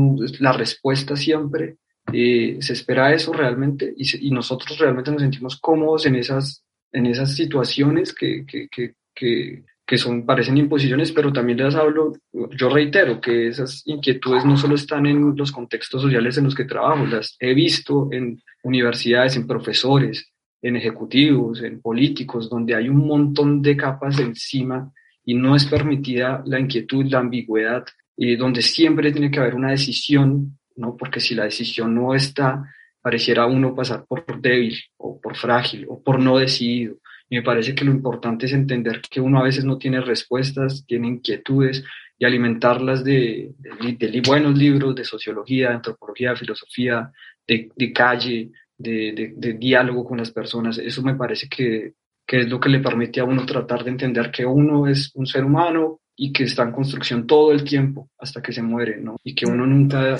la 0.40 0.52
respuesta 0.52 1.14
siempre. 1.14 1.76
Eh, 2.12 2.58
se 2.60 2.72
espera 2.72 3.12
eso 3.12 3.32
realmente 3.32 3.92
y, 3.96 4.30
nosotros 4.30 4.78
realmente 4.78 5.10
nos 5.10 5.22
sentimos 5.22 5.56
cómodos 5.60 6.06
en 6.06 6.16
esas, 6.16 6.64
en 6.92 7.06
esas 7.06 7.34
situaciones 7.34 8.12
que, 8.12 8.44
que, 8.46 8.68
que 9.14 9.64
que 9.86 9.98
son, 9.98 10.26
parecen 10.26 10.58
imposiciones, 10.58 11.12
pero 11.12 11.32
también 11.32 11.58
les 11.58 11.76
hablo, 11.76 12.12
yo 12.32 12.68
reitero 12.68 13.20
que 13.20 13.48
esas 13.48 13.82
inquietudes 13.86 14.44
no 14.44 14.56
solo 14.56 14.74
están 14.74 15.06
en 15.06 15.36
los 15.36 15.52
contextos 15.52 16.02
sociales 16.02 16.36
en 16.36 16.44
los 16.44 16.56
que 16.56 16.64
trabajo, 16.64 17.06
las 17.06 17.36
he 17.38 17.54
visto 17.54 18.08
en 18.10 18.42
universidades, 18.64 19.36
en 19.36 19.46
profesores, 19.46 20.32
en 20.60 20.74
ejecutivos, 20.74 21.62
en 21.62 21.80
políticos, 21.80 22.50
donde 22.50 22.74
hay 22.74 22.88
un 22.88 23.06
montón 23.06 23.62
de 23.62 23.76
capas 23.76 24.18
encima 24.18 24.92
y 25.24 25.34
no 25.34 25.54
es 25.54 25.64
permitida 25.66 26.42
la 26.46 26.58
inquietud, 26.58 27.06
la 27.06 27.20
ambigüedad, 27.20 27.84
y 28.16 28.34
donde 28.36 28.62
siempre 28.62 29.12
tiene 29.12 29.30
que 29.30 29.38
haber 29.38 29.54
una 29.54 29.70
decisión, 29.70 30.58
¿no? 30.74 30.96
Porque 30.96 31.20
si 31.20 31.34
la 31.34 31.44
decisión 31.44 31.94
no 31.94 32.14
está, 32.14 32.64
pareciera 33.00 33.46
uno 33.46 33.74
pasar 33.74 34.04
por 34.06 34.40
débil 34.40 34.76
o 34.96 35.20
por 35.20 35.36
frágil 35.36 35.86
o 35.88 36.02
por 36.02 36.18
no 36.18 36.38
decidido. 36.38 36.96
Y 37.28 37.36
me 37.36 37.42
parece 37.42 37.74
que 37.74 37.84
lo 37.84 37.90
importante 37.90 38.46
es 38.46 38.52
entender 38.52 39.00
que 39.10 39.20
uno 39.20 39.40
a 39.40 39.44
veces 39.44 39.64
no 39.64 39.78
tiene 39.78 40.00
respuestas, 40.00 40.84
tiene 40.86 41.08
inquietudes 41.08 41.84
y 42.18 42.24
alimentarlas 42.24 43.04
de, 43.04 43.52
de, 43.58 44.22
buenos 44.26 44.56
libros 44.56 44.94
de 44.94 45.04
sociología, 45.04 45.70
antropología, 45.70 46.36
filosofía, 46.36 47.10
de, 47.46 47.92
calle, 47.92 48.50
de, 48.78 49.56
diálogo 49.58 50.04
con 50.04 50.18
las 50.18 50.30
personas. 50.30 50.78
Eso 50.78 51.02
me 51.02 51.14
parece 51.14 51.48
que, 51.48 51.94
que 52.26 52.40
es 52.40 52.48
lo 52.48 52.58
que 52.58 52.70
le 52.70 52.80
permite 52.80 53.20
a 53.20 53.24
uno 53.24 53.44
tratar 53.44 53.84
de 53.84 53.90
entender 53.90 54.30
que 54.30 54.46
uno 54.46 54.86
es 54.86 55.10
un 55.14 55.26
ser 55.26 55.44
humano 55.44 56.00
y 56.16 56.32
que 56.32 56.44
está 56.44 56.62
en 56.62 56.72
construcción 56.72 57.26
todo 57.26 57.52
el 57.52 57.64
tiempo 57.64 58.08
hasta 58.18 58.40
que 58.40 58.52
se 58.52 58.62
muere, 58.62 58.98
¿no? 58.98 59.16
Y 59.22 59.34
que 59.34 59.46
uno 59.46 59.66
nunca 59.66 60.16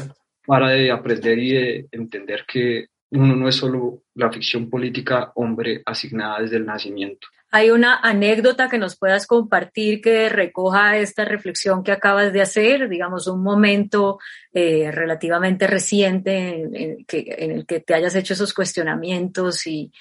para 0.46 0.70
de 0.70 0.90
aprender 0.90 1.38
y 1.38 1.52
de 1.52 1.86
entender 1.90 2.44
que 2.46 2.86
uno 3.10 3.36
no 3.36 3.48
es 3.48 3.56
solo 3.56 4.02
la 4.14 4.30
ficción 4.30 4.68
política 4.68 5.32
hombre 5.34 5.82
asignada 5.84 6.40
desde 6.40 6.56
el 6.56 6.66
nacimiento. 6.66 7.28
¿Hay 7.52 7.70
una 7.70 8.00
anécdota 8.00 8.68
que 8.68 8.76
nos 8.76 8.98
puedas 8.98 9.26
compartir 9.26 10.00
que 10.00 10.28
recoja 10.28 10.98
esta 10.98 11.24
reflexión 11.24 11.84
que 11.84 11.92
acabas 11.92 12.32
de 12.32 12.42
hacer? 12.42 12.88
Digamos, 12.88 13.28
un 13.28 13.42
momento 13.42 14.18
eh, 14.52 14.90
relativamente 14.90 15.66
reciente 15.66 16.62
en, 16.62 17.06
el 17.06 17.66
que 17.66 17.80
te 17.80 17.94
hayas 17.94 18.16
hecho 18.16 18.34
esos 18.34 18.52
cuestionamientos 18.52 19.66
y, 19.66 19.92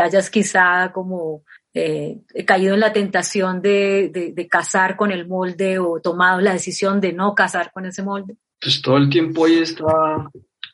hayas 0.00 0.30
quizá 0.30 0.90
como 0.92 1.44
eh, 1.74 2.22
caído 2.46 2.74
en 2.74 2.80
la 2.80 2.92
tentación 2.92 3.60
de, 3.60 4.10
de, 4.34 4.48
casar 4.48 4.96
con 4.96 5.12
el 5.12 5.28
molde 5.28 5.78
o 5.78 6.00
tomado 6.00 6.40
la 6.40 6.54
decisión 6.54 7.00
de 7.00 7.12
no 7.12 7.34
casar 7.34 7.70
con 7.72 7.84
ese 7.86 8.02
molde. 8.02 8.36
Pues 8.60 8.80
todo 8.80 8.96
el 8.96 9.10
tiempo 9.10 9.44
hay 9.44 9.58
esta, 9.58 9.84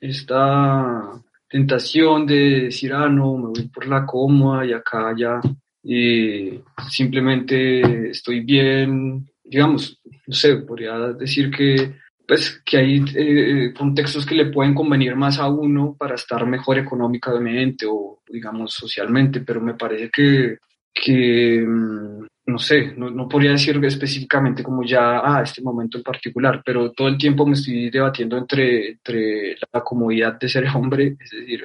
esta 0.01 1.13
tentación 1.49 2.27
de 2.27 2.65
decir, 2.65 2.93
ah, 2.93 3.09
no, 3.09 3.37
me 3.37 3.49
voy 3.49 3.69
por 3.69 3.87
la 3.87 4.05
cómoda 4.05 4.67
y 4.67 4.73
acá 4.73 5.15
ya 5.17 5.41
y 5.83 6.61
simplemente 6.91 8.11
estoy 8.11 8.41
bien, 8.41 9.27
digamos, 9.43 10.01
no 10.27 10.35
sé, 10.35 10.57
podría 10.57 10.99
decir 11.13 11.51
que 11.51 11.95
pues 12.27 12.61
que 12.63 12.77
hay 12.77 13.03
eh, 13.17 13.73
contextos 13.73 14.27
que 14.27 14.35
le 14.35 14.51
pueden 14.51 14.75
convenir 14.75 15.17
más 15.17 15.39
a 15.39 15.49
uno 15.49 15.97
para 15.99 16.15
estar 16.15 16.45
mejor 16.45 16.77
económicamente 16.77 17.87
o 17.89 18.21
digamos 18.29 18.75
socialmente, 18.75 19.41
pero 19.41 19.63
me 19.63 19.73
parece 19.73 20.11
que, 20.11 20.59
que 20.93 21.65
mm, 21.67 22.27
no 22.49 22.59
sé, 22.59 22.95
no, 22.97 23.11
no, 23.11 23.29
podría 23.29 23.53
decir 23.53 23.79
específicamente 23.85 24.63
como 24.63 24.83
ya 24.83 25.19
a 25.19 25.39
ah, 25.39 25.43
este 25.43 25.61
momento 25.61 25.99
en 25.99 26.03
particular, 26.03 26.63
pero 26.65 26.93
todo 26.93 27.09
el 27.09 27.19
tiempo 27.19 27.47
me 27.47 27.53
estoy 27.53 27.91
debatiendo 27.91 28.39
entre, 28.39 28.93
entre 28.93 29.57
la 29.71 29.83
comodidad 29.83 30.39
de 30.39 30.49
ser 30.49 30.67
hombre, 30.75 31.17
es 31.21 31.31
decir, 31.31 31.61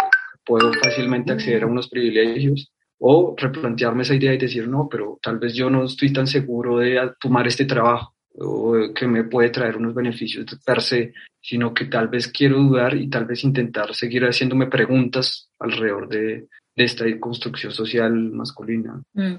puedo 0.46 0.74
fácilmente 0.74 1.32
acceder 1.32 1.63
a 1.63 1.67
unos 1.67 1.88
privilegios 1.88 2.69
o 3.00 3.34
replantearme 3.38 4.04
esa 4.04 4.15
idea 4.15 4.34
y 4.34 4.38
decir, 4.38 4.67
no, 4.67 4.89
pero 4.91 5.17
tal 5.22 5.39
vez 5.39 5.54
yo 5.54 5.69
no 5.69 5.86
estoy 5.86 6.12
tan 6.12 6.28
seguro 6.28 6.80
de 6.80 7.00
tomar 7.17 7.48
este 7.48 7.63
trabajo 7.63 8.13
o 8.36 8.76
que 8.93 9.08
me 9.08 9.24
puede 9.24 9.52
traer 9.52 9.78
unos 9.78 9.93
beneficios 9.93 10.46
per 10.65 10.82
se, 10.82 11.13
sino 11.39 11.74
que 11.74 11.86
tal 11.86 12.10
vez 12.10 12.28
quiero 12.28 12.58
dudar 12.58 12.96
y 12.96 13.10
tal 13.10 13.26
vez 13.26 13.43
intentar 13.46 13.93
seguir 13.96 14.24
haciéndome 14.24 14.67
preguntas 14.67 15.50
alrededor 15.60 16.10
de, 16.10 16.48
de 16.75 16.83
esta 16.83 17.05
construcción 17.19 17.71
social 17.71 18.13
masculina. 18.31 19.01
Mm. 19.13 19.36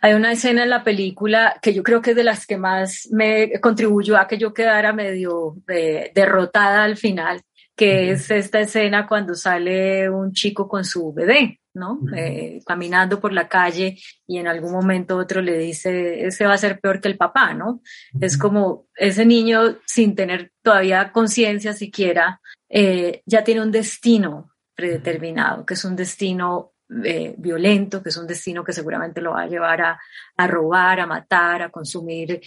Hay 0.00 0.14
una 0.14 0.32
escena 0.32 0.64
en 0.64 0.70
la 0.70 0.84
película 0.84 1.58
que 1.62 1.72
yo 1.72 1.82
creo 1.82 2.02
que 2.02 2.10
es 2.10 2.16
de 2.16 2.24
las 2.24 2.46
que 2.46 2.56
más 2.56 3.08
me 3.10 3.60
contribuyó 3.60 4.18
a 4.18 4.26
que 4.26 4.38
yo 4.38 4.52
quedara 4.52 4.92
medio 4.92 5.56
eh, 5.68 6.12
derrotada 6.14 6.84
al 6.84 6.96
final, 6.96 7.40
que 7.76 8.10
es 8.10 8.30
esta 8.30 8.60
escena 8.60 9.06
cuando 9.06 9.34
sale 9.34 10.10
un 10.10 10.32
chico 10.32 10.68
con 10.68 10.84
su 10.84 11.12
bebé 11.12 11.60
¿no? 11.74 12.00
Eh, 12.16 12.60
caminando 12.64 13.20
por 13.20 13.32
la 13.32 13.48
calle 13.48 13.98
y 14.26 14.38
en 14.38 14.46
algún 14.46 14.72
momento 14.72 15.16
otro 15.16 15.42
le 15.42 15.58
dice, 15.58 16.24
ese 16.24 16.46
va 16.46 16.54
a 16.54 16.58
ser 16.58 16.80
peor 16.80 17.00
que 17.00 17.08
el 17.08 17.16
papá, 17.16 17.52
¿no? 17.52 17.82
Es 18.20 18.38
como 18.38 18.86
ese 18.94 19.26
niño 19.26 19.76
sin 19.84 20.14
tener 20.14 20.52
todavía 20.62 21.10
conciencia 21.12 21.72
siquiera, 21.72 22.40
eh, 22.68 23.22
ya 23.26 23.42
tiene 23.42 23.60
un 23.60 23.72
destino 23.72 24.53
predeterminado, 24.74 25.64
que 25.64 25.74
es 25.74 25.84
un 25.84 25.96
destino 25.96 26.72
eh, 27.04 27.34
violento, 27.38 28.02
que 28.02 28.10
es 28.10 28.16
un 28.16 28.26
destino 28.26 28.62
que 28.62 28.72
seguramente 28.72 29.20
lo 29.20 29.32
va 29.32 29.42
a 29.42 29.48
llevar 29.48 29.80
a, 29.82 30.00
a 30.36 30.46
robar, 30.46 31.00
a 31.00 31.06
matar, 31.06 31.62
a 31.62 31.70
consumir 31.70 32.40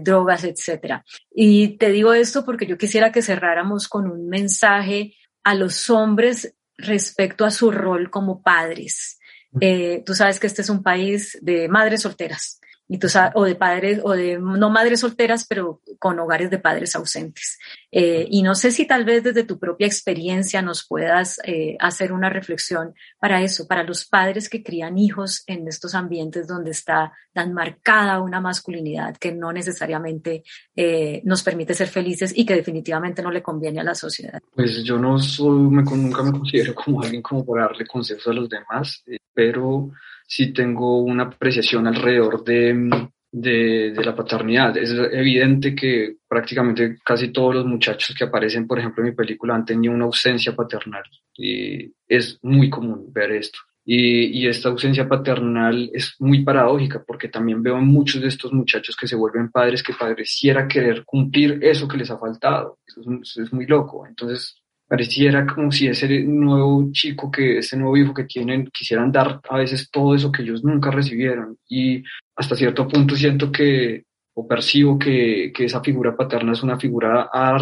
drogas, 0.00 0.44
etc. 0.44 1.02
Y 1.34 1.76
te 1.78 1.90
digo 1.90 2.12
esto 2.12 2.44
porque 2.44 2.66
yo 2.66 2.78
quisiera 2.78 3.10
que 3.10 3.22
cerráramos 3.22 3.88
con 3.88 4.08
un 4.08 4.28
mensaje 4.28 5.14
a 5.42 5.54
los 5.54 5.90
hombres 5.90 6.54
respecto 6.78 7.44
a 7.44 7.50
su 7.50 7.70
rol 7.70 8.10
como 8.10 8.42
padres. 8.42 9.18
Eh, 9.60 10.02
tú 10.04 10.14
sabes 10.14 10.38
que 10.38 10.46
este 10.46 10.62
es 10.62 10.68
un 10.68 10.82
país 10.82 11.38
de 11.40 11.68
madres 11.68 12.02
solteras 12.02 12.60
y 12.88 12.98
tú 12.98 13.08
sabes, 13.08 13.32
o 13.34 13.44
de 13.44 13.56
padres, 13.56 14.00
o 14.02 14.12
de 14.12 14.38
no 14.38 14.70
madres 14.70 15.00
solteras, 15.00 15.46
pero 15.48 15.80
con 15.98 16.18
hogares 16.18 16.50
de 16.50 16.58
padres 16.58 16.94
ausentes. 16.94 17.58
Eh, 17.90 18.26
y 18.30 18.42
no 18.42 18.54
sé 18.54 18.70
si 18.70 18.86
tal 18.86 19.04
vez 19.04 19.24
desde 19.24 19.44
tu 19.44 19.58
propia 19.58 19.86
experiencia 19.86 20.62
nos 20.62 20.86
puedas 20.86 21.40
eh, 21.44 21.76
hacer 21.80 22.12
una 22.12 22.30
reflexión 22.30 22.94
para 23.18 23.42
eso, 23.42 23.66
para 23.66 23.82
los 23.82 24.06
padres 24.06 24.48
que 24.48 24.62
crían 24.62 24.98
hijos 24.98 25.42
en 25.46 25.66
estos 25.66 25.94
ambientes 25.94 26.46
donde 26.46 26.70
está 26.70 27.12
tan 27.32 27.52
marcada 27.52 28.20
una 28.20 28.40
masculinidad 28.40 29.16
que 29.16 29.32
no 29.32 29.52
necesariamente 29.52 30.44
eh, 30.74 31.20
nos 31.24 31.42
permite 31.42 31.74
ser 31.74 31.88
felices 31.88 32.32
y 32.36 32.46
que 32.46 32.54
definitivamente 32.54 33.22
no 33.22 33.30
le 33.30 33.42
conviene 33.42 33.80
a 33.80 33.84
la 33.84 33.94
sociedad. 33.94 34.40
Pues 34.54 34.84
yo 34.84 34.98
no 34.98 35.18
soy, 35.18 35.58
nunca 35.58 36.22
me 36.22 36.32
considero 36.32 36.74
como 36.74 37.02
alguien 37.02 37.22
como 37.22 37.44
por 37.44 37.60
darle 37.60 37.86
consejos 37.86 38.26
a 38.28 38.32
los 38.32 38.48
demás, 38.48 39.02
pero 39.34 39.90
sí 40.26 40.52
tengo 40.52 40.98
una 40.98 41.24
apreciación 41.24 41.86
alrededor 41.86 42.42
de, 42.44 43.08
de, 43.32 44.04
la 44.04 44.14
paternidad. 44.14 44.76
Es 44.76 44.90
evidente 44.90 45.74
que 45.74 46.16
prácticamente 46.28 46.96
casi 47.04 47.28
todos 47.28 47.54
los 47.54 47.66
muchachos 47.66 48.14
que 48.16 48.24
aparecen, 48.24 48.66
por 48.66 48.78
ejemplo, 48.78 49.02
en 49.02 49.10
mi 49.10 49.16
película 49.16 49.54
han 49.54 49.64
tenido 49.64 49.94
una 49.94 50.06
ausencia 50.06 50.54
paternal 50.54 51.04
y 51.36 51.92
es 52.08 52.38
muy 52.42 52.70
común 52.70 53.12
ver 53.12 53.32
esto. 53.32 53.58
Y, 53.88 54.40
y, 54.42 54.48
esta 54.48 54.68
ausencia 54.68 55.08
paternal 55.08 55.90
es 55.94 56.16
muy 56.18 56.42
paradójica 56.42 57.04
porque 57.06 57.28
también 57.28 57.62
veo 57.62 57.80
muchos 57.80 58.20
de 58.20 58.26
estos 58.26 58.52
muchachos 58.52 58.96
que 58.96 59.06
se 59.06 59.14
vuelven 59.14 59.52
padres 59.52 59.80
que 59.80 59.94
pareciera 59.94 60.66
querer 60.66 61.04
cumplir 61.04 61.60
eso 61.62 61.86
que 61.86 61.96
les 61.96 62.10
ha 62.10 62.18
faltado. 62.18 62.80
Es, 62.84 63.36
es 63.36 63.52
muy 63.52 63.64
loco. 63.64 64.04
Entonces, 64.04 64.60
pareciera 64.88 65.46
como 65.46 65.72
si 65.72 65.88
ese 65.88 66.22
nuevo 66.22 66.90
chico 66.92 67.30
que, 67.30 67.58
ese 67.58 67.76
nuevo 67.76 67.96
hijo 67.96 68.14
que 68.14 68.24
tienen, 68.24 68.66
quisieran 68.66 69.10
dar 69.10 69.40
a 69.48 69.56
veces 69.58 69.90
todo 69.90 70.14
eso 70.14 70.30
que 70.30 70.42
ellos 70.42 70.62
nunca 70.62 70.90
recibieron. 70.90 71.58
Y 71.68 72.02
hasta 72.36 72.56
cierto 72.56 72.86
punto 72.86 73.16
siento 73.16 73.50
que, 73.50 74.04
o 74.34 74.46
percibo 74.46 74.98
que, 74.98 75.52
que 75.54 75.64
esa 75.64 75.80
figura 75.80 76.16
paterna 76.16 76.52
es 76.52 76.62
una 76.62 76.78
figura 76.78 77.28
a 77.32 77.58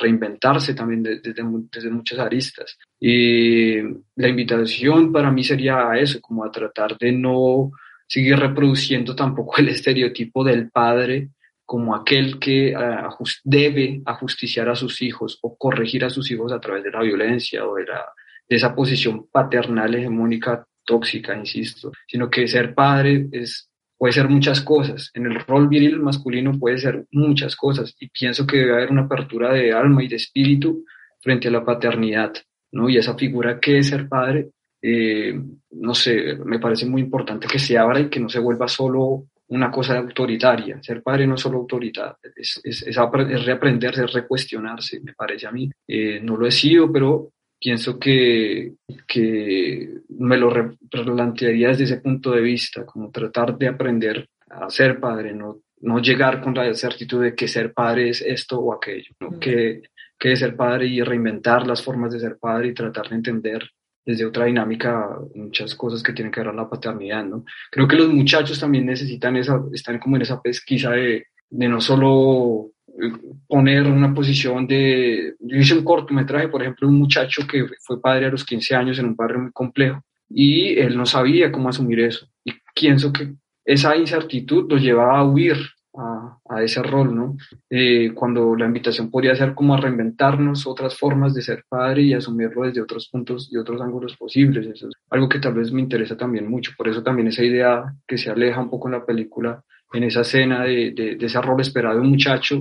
reinventarse 0.00 0.74
también 0.74 1.02
desde, 1.02 1.34
desde 1.72 1.90
muchas 1.90 2.18
aristas. 2.18 2.78
Y 3.00 3.80
la 4.16 4.28
invitación 4.28 5.10
para 5.12 5.32
mí 5.32 5.42
sería 5.42 5.90
a 5.90 5.98
eso, 5.98 6.20
como 6.20 6.44
a 6.44 6.52
tratar 6.52 6.96
de 6.98 7.12
no 7.12 7.72
seguir 8.06 8.38
reproduciendo 8.38 9.14
tampoco 9.14 9.58
el 9.58 9.68
estereotipo 9.70 10.44
del 10.44 10.70
padre 10.70 11.30
como 11.68 11.94
aquel 11.94 12.38
que 12.38 12.74
uh, 12.74 13.24
debe 13.44 14.00
ajusticiar 14.06 14.70
a 14.70 14.74
sus 14.74 15.02
hijos 15.02 15.38
o 15.42 15.54
corregir 15.58 16.02
a 16.02 16.08
sus 16.08 16.30
hijos 16.30 16.50
a 16.50 16.60
través 16.60 16.82
de 16.82 16.90
la 16.90 17.02
violencia 17.02 17.66
o 17.66 17.74
de, 17.74 17.84
la, 17.84 18.06
de 18.48 18.56
esa 18.56 18.74
posición 18.74 19.28
paternal 19.30 19.94
hegemónica 19.94 20.66
tóxica, 20.82 21.36
insisto, 21.36 21.92
sino 22.06 22.30
que 22.30 22.48
ser 22.48 22.74
padre 22.74 23.28
es, 23.32 23.70
puede 23.98 24.14
ser 24.14 24.30
muchas 24.30 24.62
cosas. 24.62 25.10
En 25.12 25.26
el 25.26 25.40
rol 25.40 25.68
viril 25.68 26.00
masculino 26.00 26.58
puede 26.58 26.78
ser 26.78 27.04
muchas 27.12 27.54
cosas 27.54 27.94
y 28.00 28.08
pienso 28.08 28.46
que 28.46 28.56
debe 28.56 28.72
haber 28.72 28.90
una 28.90 29.02
apertura 29.02 29.52
de 29.52 29.70
alma 29.70 30.02
y 30.02 30.08
de 30.08 30.16
espíritu 30.16 30.86
frente 31.20 31.48
a 31.48 31.50
la 31.50 31.66
paternidad, 31.66 32.32
¿no? 32.72 32.88
Y 32.88 32.96
esa 32.96 33.14
figura 33.14 33.60
que 33.60 33.76
es 33.76 33.88
ser 33.88 34.08
padre, 34.08 34.48
eh, 34.80 35.38
no 35.72 35.92
sé, 35.92 36.34
me 36.46 36.60
parece 36.60 36.86
muy 36.86 37.02
importante 37.02 37.46
que 37.46 37.58
se 37.58 37.76
abra 37.76 38.00
y 38.00 38.08
que 38.08 38.20
no 38.20 38.30
se 38.30 38.38
vuelva 38.38 38.68
solo 38.68 39.26
una 39.48 39.70
cosa 39.70 39.98
autoritaria. 39.98 40.82
Ser 40.82 41.02
padre 41.02 41.26
no 41.26 41.34
es 41.34 41.40
solo 41.40 41.58
autoridad, 41.58 42.16
es, 42.36 42.60
es, 42.62 42.82
es, 42.86 43.44
reaprenderse, 43.44 44.04
es 44.04 44.12
recuestionarse, 44.12 45.00
me 45.00 45.14
parece 45.14 45.46
a 45.46 45.52
mí. 45.52 45.70
Eh, 45.86 46.20
no 46.22 46.36
lo 46.36 46.46
he 46.46 46.52
sido, 46.52 46.92
pero 46.92 47.30
pienso 47.58 47.98
que, 47.98 48.74
que 49.06 49.88
me 50.10 50.36
lo 50.36 50.50
replantearía 50.50 51.68
desde 51.68 51.84
ese 51.84 52.00
punto 52.00 52.32
de 52.32 52.40
vista, 52.40 52.84
como 52.84 53.10
tratar 53.10 53.56
de 53.56 53.68
aprender 53.68 54.28
a 54.50 54.70
ser 54.70 55.00
padre, 55.00 55.34
no, 55.34 55.60
no 55.80 56.00
llegar 56.00 56.40
con 56.40 56.54
la 56.54 56.72
certitud 56.74 57.22
de 57.22 57.34
que 57.34 57.48
ser 57.48 57.72
padre 57.72 58.10
es 58.10 58.22
esto 58.22 58.58
o 58.58 58.72
aquello, 58.72 59.12
¿no? 59.20 59.38
que, 59.38 59.82
que 60.18 60.36
ser 60.36 60.56
padre 60.56 60.86
y 60.86 61.02
reinventar 61.02 61.66
las 61.66 61.82
formas 61.82 62.12
de 62.12 62.20
ser 62.20 62.38
padre 62.38 62.68
y 62.68 62.74
tratar 62.74 63.08
de 63.08 63.16
entender 63.16 63.70
desde 64.08 64.24
otra 64.24 64.46
dinámica 64.46 65.18
muchas 65.34 65.74
cosas 65.74 66.02
que 66.02 66.14
tienen 66.14 66.32
que 66.32 66.40
ver 66.40 66.54
la 66.54 66.66
paternidad, 66.66 67.26
¿no? 67.26 67.44
Creo 67.70 67.86
que 67.86 67.96
los 67.96 68.08
muchachos 68.08 68.58
también 68.58 68.86
necesitan 68.86 69.36
esa, 69.36 69.60
están 69.70 69.98
como 69.98 70.16
en 70.16 70.22
esa 70.22 70.40
pesquisa 70.40 70.92
de, 70.92 71.26
de 71.50 71.68
no 71.68 71.78
solo 71.78 72.70
eh, 72.86 73.12
poner 73.46 73.86
una 73.86 74.14
posición 74.14 74.66
de... 74.66 75.34
Yo 75.40 75.58
hice 75.58 75.74
un 75.74 75.84
cortometraje, 75.84 76.48
por 76.48 76.62
ejemplo, 76.62 76.88
un 76.88 76.98
muchacho 76.98 77.46
que 77.46 77.66
fue 77.82 78.00
padre 78.00 78.24
a 78.24 78.30
los 78.30 78.46
15 78.46 78.74
años 78.74 78.98
en 78.98 79.08
un 79.08 79.14
barrio 79.14 79.40
muy 79.40 79.52
complejo 79.52 80.02
y 80.30 80.78
él 80.78 80.96
no 80.96 81.04
sabía 81.04 81.52
cómo 81.52 81.68
asumir 81.68 82.00
eso. 82.00 82.26
Y 82.42 82.52
pienso 82.74 83.12
que 83.12 83.34
esa 83.62 83.94
incertidumbre 83.94 84.76
lo 84.76 84.80
llevaba 84.80 85.18
a 85.18 85.24
huir 85.24 85.58
a, 85.98 86.62
ese 86.62 86.82
rol, 86.82 87.14
¿no? 87.14 87.36
Eh, 87.68 88.12
cuando 88.14 88.54
la 88.54 88.66
invitación 88.66 89.10
podría 89.10 89.34
ser 89.34 89.54
como 89.54 89.74
a 89.74 89.80
reinventarnos 89.80 90.66
otras 90.66 90.96
formas 90.96 91.34
de 91.34 91.42
ser 91.42 91.64
padre 91.68 92.02
y 92.02 92.14
asumirlo 92.14 92.62
desde 92.62 92.80
otros 92.80 93.08
puntos 93.08 93.48
y 93.50 93.56
otros 93.56 93.80
ángulos 93.80 94.16
posibles. 94.16 94.66
Eso 94.66 94.88
es 94.88 94.94
algo 95.10 95.28
que 95.28 95.38
tal 95.38 95.54
vez 95.54 95.72
me 95.72 95.80
interesa 95.80 96.16
también 96.16 96.48
mucho. 96.48 96.72
Por 96.76 96.88
eso 96.88 97.02
también 97.02 97.28
esa 97.28 97.44
idea 97.44 97.84
que 98.06 98.18
se 98.18 98.30
aleja 98.30 98.60
un 98.60 98.70
poco 98.70 98.88
en 98.88 98.92
la 98.92 99.04
película, 99.04 99.62
en 99.92 100.04
esa 100.04 100.20
escena 100.20 100.64
de, 100.64 100.92
de, 100.92 101.16
ese 101.20 101.40
rol 101.40 101.60
esperado 101.60 101.96
de 101.96 102.00
un 102.00 102.10
muchacho 102.10 102.54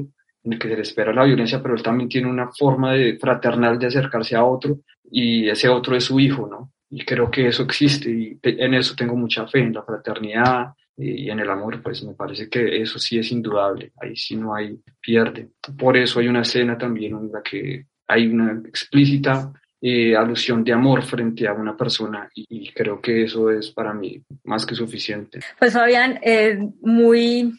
en 0.44 0.54
el 0.54 0.60
que 0.60 0.70
se 0.70 0.76
le 0.76 0.82
espera 0.82 1.14
la 1.14 1.26
violencia, 1.26 1.62
pero 1.62 1.76
él 1.76 1.84
también 1.84 2.10
tiene 2.10 2.30
una 2.30 2.50
forma 2.52 2.94
de 2.94 3.18
fraternal 3.18 3.78
de 3.78 3.88
acercarse 3.88 4.36
a 4.36 4.46
otro 4.46 4.80
y 5.12 5.50
ese 5.50 5.68
otro 5.68 5.96
es 5.96 6.06
su 6.06 6.20
hijo, 6.20 6.48
¿no? 6.48 6.72
y 6.90 7.04
creo 7.04 7.30
que 7.30 7.48
eso 7.48 7.64
existe 7.64 8.10
y 8.10 8.40
en 8.42 8.74
eso 8.74 8.96
tengo 8.96 9.16
mucha 9.16 9.48
fe, 9.48 9.60
en 9.60 9.74
la 9.74 9.84
fraternidad 9.84 10.74
y 10.98 11.30
en 11.30 11.40
el 11.40 11.50
amor, 11.50 11.82
pues 11.84 12.04
me 12.04 12.16
parece 12.16 12.50
que 12.50 12.82
eso 12.82 12.98
sí 12.98 13.20
es 13.20 13.32
indudable, 13.32 13.92
ahí 14.02 14.16
sí 14.16 14.36
no 14.36 14.56
hay 14.56 14.80
pierde. 15.00 15.50
Por 15.78 15.96
eso 15.96 16.20
hay 16.20 16.28
una 16.28 16.42
escena 16.42 16.78
también 16.78 17.16
en 17.16 17.32
la 17.32 17.44
que 17.44 17.86
hay 18.08 18.28
una 18.28 18.62
explícita 18.68 19.54
eh, 19.80 20.16
alusión 20.16 20.64
de 20.64 20.74
amor 20.74 21.04
frente 21.04 21.48
a 21.48 21.54
una 21.54 21.78
persona 21.78 22.28
y, 22.34 22.72
creo 22.72 23.00
que 23.00 23.26
eso 23.26 23.52
es 23.52 23.70
para 23.70 23.94
mí 23.94 24.24
más 24.44 24.66
que 24.66 24.74
suficiente. 24.74 25.40
Pues 25.60 25.74
Fabián, 25.74 26.20
eh, 26.24 26.58
muy 26.82 27.54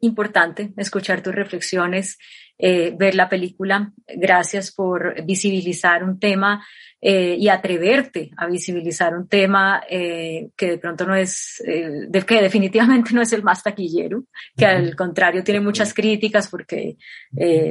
importante 0.00 0.72
escuchar 0.76 1.20
tus 1.20 1.34
reflexiones, 1.34 2.18
eh, 2.66 2.94
ver 2.96 3.14
la 3.14 3.28
película. 3.28 3.92
Gracias 4.06 4.72
por 4.72 5.22
visibilizar 5.22 6.02
un 6.02 6.18
tema 6.18 6.64
eh, 7.06 7.36
y 7.38 7.50
atreverte 7.50 8.30
a 8.38 8.46
visibilizar 8.46 9.14
un 9.14 9.28
tema 9.28 9.82
eh, 9.90 10.48
que 10.56 10.70
de 10.70 10.78
pronto 10.78 11.04
no 11.04 11.14
es, 11.14 11.62
eh, 11.66 12.06
de, 12.08 12.22
que 12.22 12.40
definitivamente 12.40 13.12
no 13.12 13.20
es 13.20 13.34
el 13.34 13.42
más 13.42 13.62
taquillero, 13.62 14.24
que 14.56 14.64
al 14.64 14.96
contrario 14.96 15.44
tiene 15.44 15.60
muchas 15.60 15.92
críticas 15.92 16.48
porque 16.48 16.96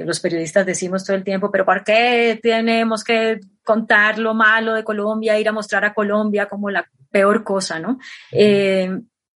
los 0.05 0.19
periodistas 0.19 0.67
decimos 0.67 1.03
todo 1.03 1.17
el 1.17 1.23
tiempo, 1.23 1.49
pero 1.49 1.65
¿por 1.65 1.83
qué 1.83 2.39
tenemos 2.43 3.03
que 3.03 3.39
contar 3.63 4.19
lo 4.19 4.35
malo 4.35 4.75
de 4.75 4.83
Colombia, 4.83 5.39
ir 5.39 5.49
a 5.49 5.53
mostrar 5.53 5.83
a 5.85 5.95
Colombia 5.95 6.45
como 6.45 6.69
la 6.69 6.87
peor 7.09 7.43
cosa, 7.43 7.79
¿no? 7.79 7.97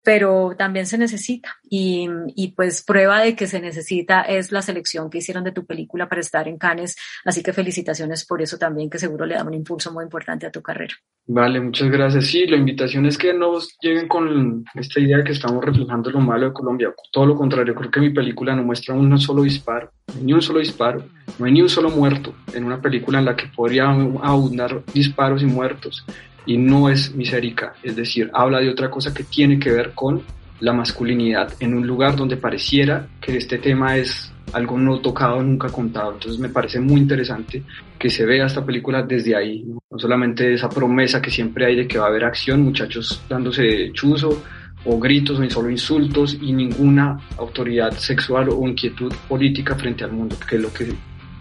Pero 0.06 0.54
también 0.56 0.86
se 0.86 1.00
necesita. 1.00 1.58
Y, 1.68 2.08
y, 2.36 2.50
pues 2.52 2.84
prueba 2.84 3.22
de 3.22 3.36
que 3.36 3.48
se 3.48 3.60
necesita 3.60 4.22
es 4.22 4.52
la 4.52 4.62
selección 4.62 5.10
que 5.10 5.18
hicieron 5.18 5.44
de 5.44 5.52
tu 5.52 5.66
película 5.66 6.08
para 6.08 6.22
estar 6.22 6.48
en 6.48 6.60
Cannes. 6.60 6.96
Así 7.26 7.42
que 7.42 7.54
felicitaciones 7.54 8.24
por 8.24 8.40
eso 8.40 8.60
también, 8.60 8.88
que 8.88 9.00
seguro 9.00 9.26
le 9.26 9.34
da 9.34 9.44
un 9.44 9.56
impulso 9.56 9.92
muy 9.92 10.04
importante 10.04 10.46
a 10.46 10.52
tu 10.52 10.62
carrera. 10.62 10.94
Vale, 11.26 11.60
muchas 11.60 11.90
gracias. 11.90 12.28
Sí, 12.28 12.46
la 12.46 12.56
invitación 12.56 13.08
es 13.08 13.18
que 13.18 13.34
no 13.34 13.58
lleguen 13.82 14.08
con 14.08 14.64
esta 14.76 15.00
idea 15.00 15.18
de 15.18 15.24
que 15.24 15.32
estamos 15.32 15.66
reflejando 15.66 16.12
lo 16.12 16.20
malo 16.20 16.46
de 16.46 16.54
Colombia. 16.54 16.94
Todo 17.12 17.26
lo 17.26 17.36
contrario, 17.36 17.74
creo 17.74 17.90
que 17.90 18.00
mi 18.00 18.12
película 18.12 18.56
no 18.56 18.64
muestra 18.64 18.94
un 18.94 19.18
solo 19.18 19.42
disparo, 19.42 19.90
ni 20.22 20.34
un 20.34 20.42
solo 20.44 20.60
disparo, 20.60 21.04
no 21.40 21.46
hay 21.48 21.52
ni 21.52 21.64
un 21.64 21.70
solo 21.70 21.90
muerto 21.90 22.36
en 22.54 22.64
una 22.64 22.80
película 22.80 23.18
en 23.18 23.26
la 23.26 23.36
que 23.36 23.48
podría 23.48 23.86
abundar 23.90 24.84
disparos 24.94 25.42
y 25.42 25.48
muertos 25.48 26.06
y 26.46 26.58
no 26.58 26.90
es 26.90 27.14
misérica, 27.16 27.74
es 27.84 27.96
decir, 27.96 28.30
habla 28.34 28.60
de 28.60 28.70
otra 28.70 28.90
cosa 28.90 29.14
que 29.14 29.24
tiene 29.24 29.60
que 29.60 29.72
ver 29.72 29.92
con 29.94 30.22
la 30.60 30.74
masculinidad 30.74 31.54
en 31.60 31.74
un 31.74 31.86
lugar 31.86 32.16
donde 32.16 32.38
pareciera 32.38 33.08
que 33.20 33.38
este 33.38 33.58
tema 33.58 33.98
es 33.98 34.32
algo 34.54 34.78
no 34.78 35.00
tocado, 35.00 35.42
nunca 35.42 35.70
contado. 35.70 36.14
Entonces 36.14 36.40
me 36.40 36.50
parece 36.50 36.80
muy 36.80 37.02
interesante 37.02 37.64
que 38.00 38.10
se 38.10 38.26
vea 38.26 38.46
esta 38.46 38.66
película 38.66 39.04
desde 39.04 39.36
ahí, 39.36 39.64
no, 39.66 39.82
solamente 39.98 40.54
esa 40.54 40.70
promesa 40.70 41.22
que 41.22 41.32
siempre 41.32 41.66
hay 41.66 41.76
de 41.76 41.88
que 41.88 41.98
va 41.98 42.06
a 42.06 42.10
haber 42.10 42.24
acción, 42.24 42.62
muchachos 42.62 43.22
dándose 43.28 43.92
chuzo 43.92 44.42
o 44.86 45.00
gritos 45.00 45.40
o 45.40 45.50
solo 45.50 45.70
insultos 45.70 46.38
y 46.40 46.54
ninguna 46.54 47.20
autoridad 47.38 47.92
sexual 47.94 48.50
o 48.50 48.68
inquietud 48.68 49.12
política 49.28 49.76
frente 49.76 50.04
al 50.04 50.12
mundo, 50.12 50.38
que 50.48 50.56
es 50.58 50.62
lo 50.62 50.72
que 50.72 50.94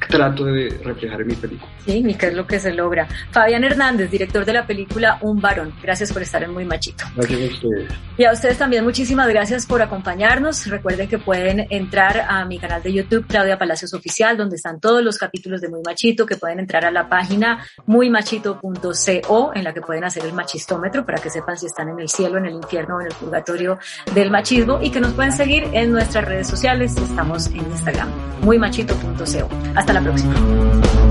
trato 0.09 0.45
de 0.45 0.81
reflejar 0.85 1.21
en 1.21 1.29
mi 1.29 1.35
película. 1.35 1.71
Sí, 1.85 2.05
y 2.07 2.15
qué 2.15 2.29
es 2.29 2.35
lo 2.35 2.47
que 2.47 2.59
se 2.59 2.73
logra. 2.73 3.07
Fabián 3.31 3.65
Hernández, 3.65 4.11
director 4.11 4.45
de 4.45 4.53
la 4.53 4.67
película 4.67 5.19
Un 5.21 5.41
varón. 5.41 5.75
Gracias 5.83 6.13
por 6.13 6.23
estar 6.23 6.43
en 6.43 6.53
Muy 6.53 6.65
Machito. 6.65 7.05
Gracias 7.17 7.41
a 7.41 7.55
ustedes. 7.55 7.93
Y 8.17 8.25
a 8.25 8.33
ustedes 8.33 8.59
también 8.59 8.85
muchísimas 8.85 9.29
gracias 9.29 9.67
por 9.67 9.83
acompañarnos. 9.83 10.67
Recuerden 10.67 11.09
que 11.09 11.19
pueden 11.19 11.67
entrar 11.71 12.27
a 12.29 12.45
mi 12.45 12.59
canal 12.59 12.83
de 12.83 12.93
YouTube, 12.93 13.27
Claudia 13.27 13.59
Palacios 13.59 13.93
Oficial, 13.95 14.37
donde 14.37 14.57
están 14.57 14.81
todos 14.81 15.03
los 15.03 15.19
capítulos 15.19 15.61
de 15.61 15.69
Muy 15.69 15.81
Machito, 15.85 16.27
que 16.27 16.37
pueden 16.37 16.61
entrar 16.61 16.85
a 16.85 16.91
la 16.91 17.09
página 17.09 17.65
muymachito.co, 17.87 19.53
en 19.55 19.65
la 19.65 19.75
que 19.75 19.81
pueden 19.81 20.05
hacer 20.05 20.25
el 20.25 20.33
machistómetro 20.33 21.05
para 21.05 21.19
que 21.19 21.31
sepan 21.31 21.57
si 21.59 21.67
están 21.67 21.89
en 21.89 22.01
el 22.01 22.09
cielo, 22.09 22.39
en 22.39 22.47
el 22.47 22.55
infierno 22.55 22.97
o 22.97 23.01
en 23.01 23.07
el 23.09 23.15
purgatorio 23.15 23.79
del 24.15 24.31
machismo 24.31 24.81
y 24.81 24.91
que 24.91 25.01
nos 25.01 25.13
pueden 25.13 25.33
seguir 25.33 25.65
en 25.73 25.93
nuestras 25.93 26.25
redes 26.25 26.47
sociales. 26.47 26.97
Estamos 26.97 27.47
en 27.49 27.59
Instagram, 27.59 28.09
muymachito.co. 28.43 29.49
Hasta 29.75 29.93
la 29.95 30.01
próxima. 30.01 31.04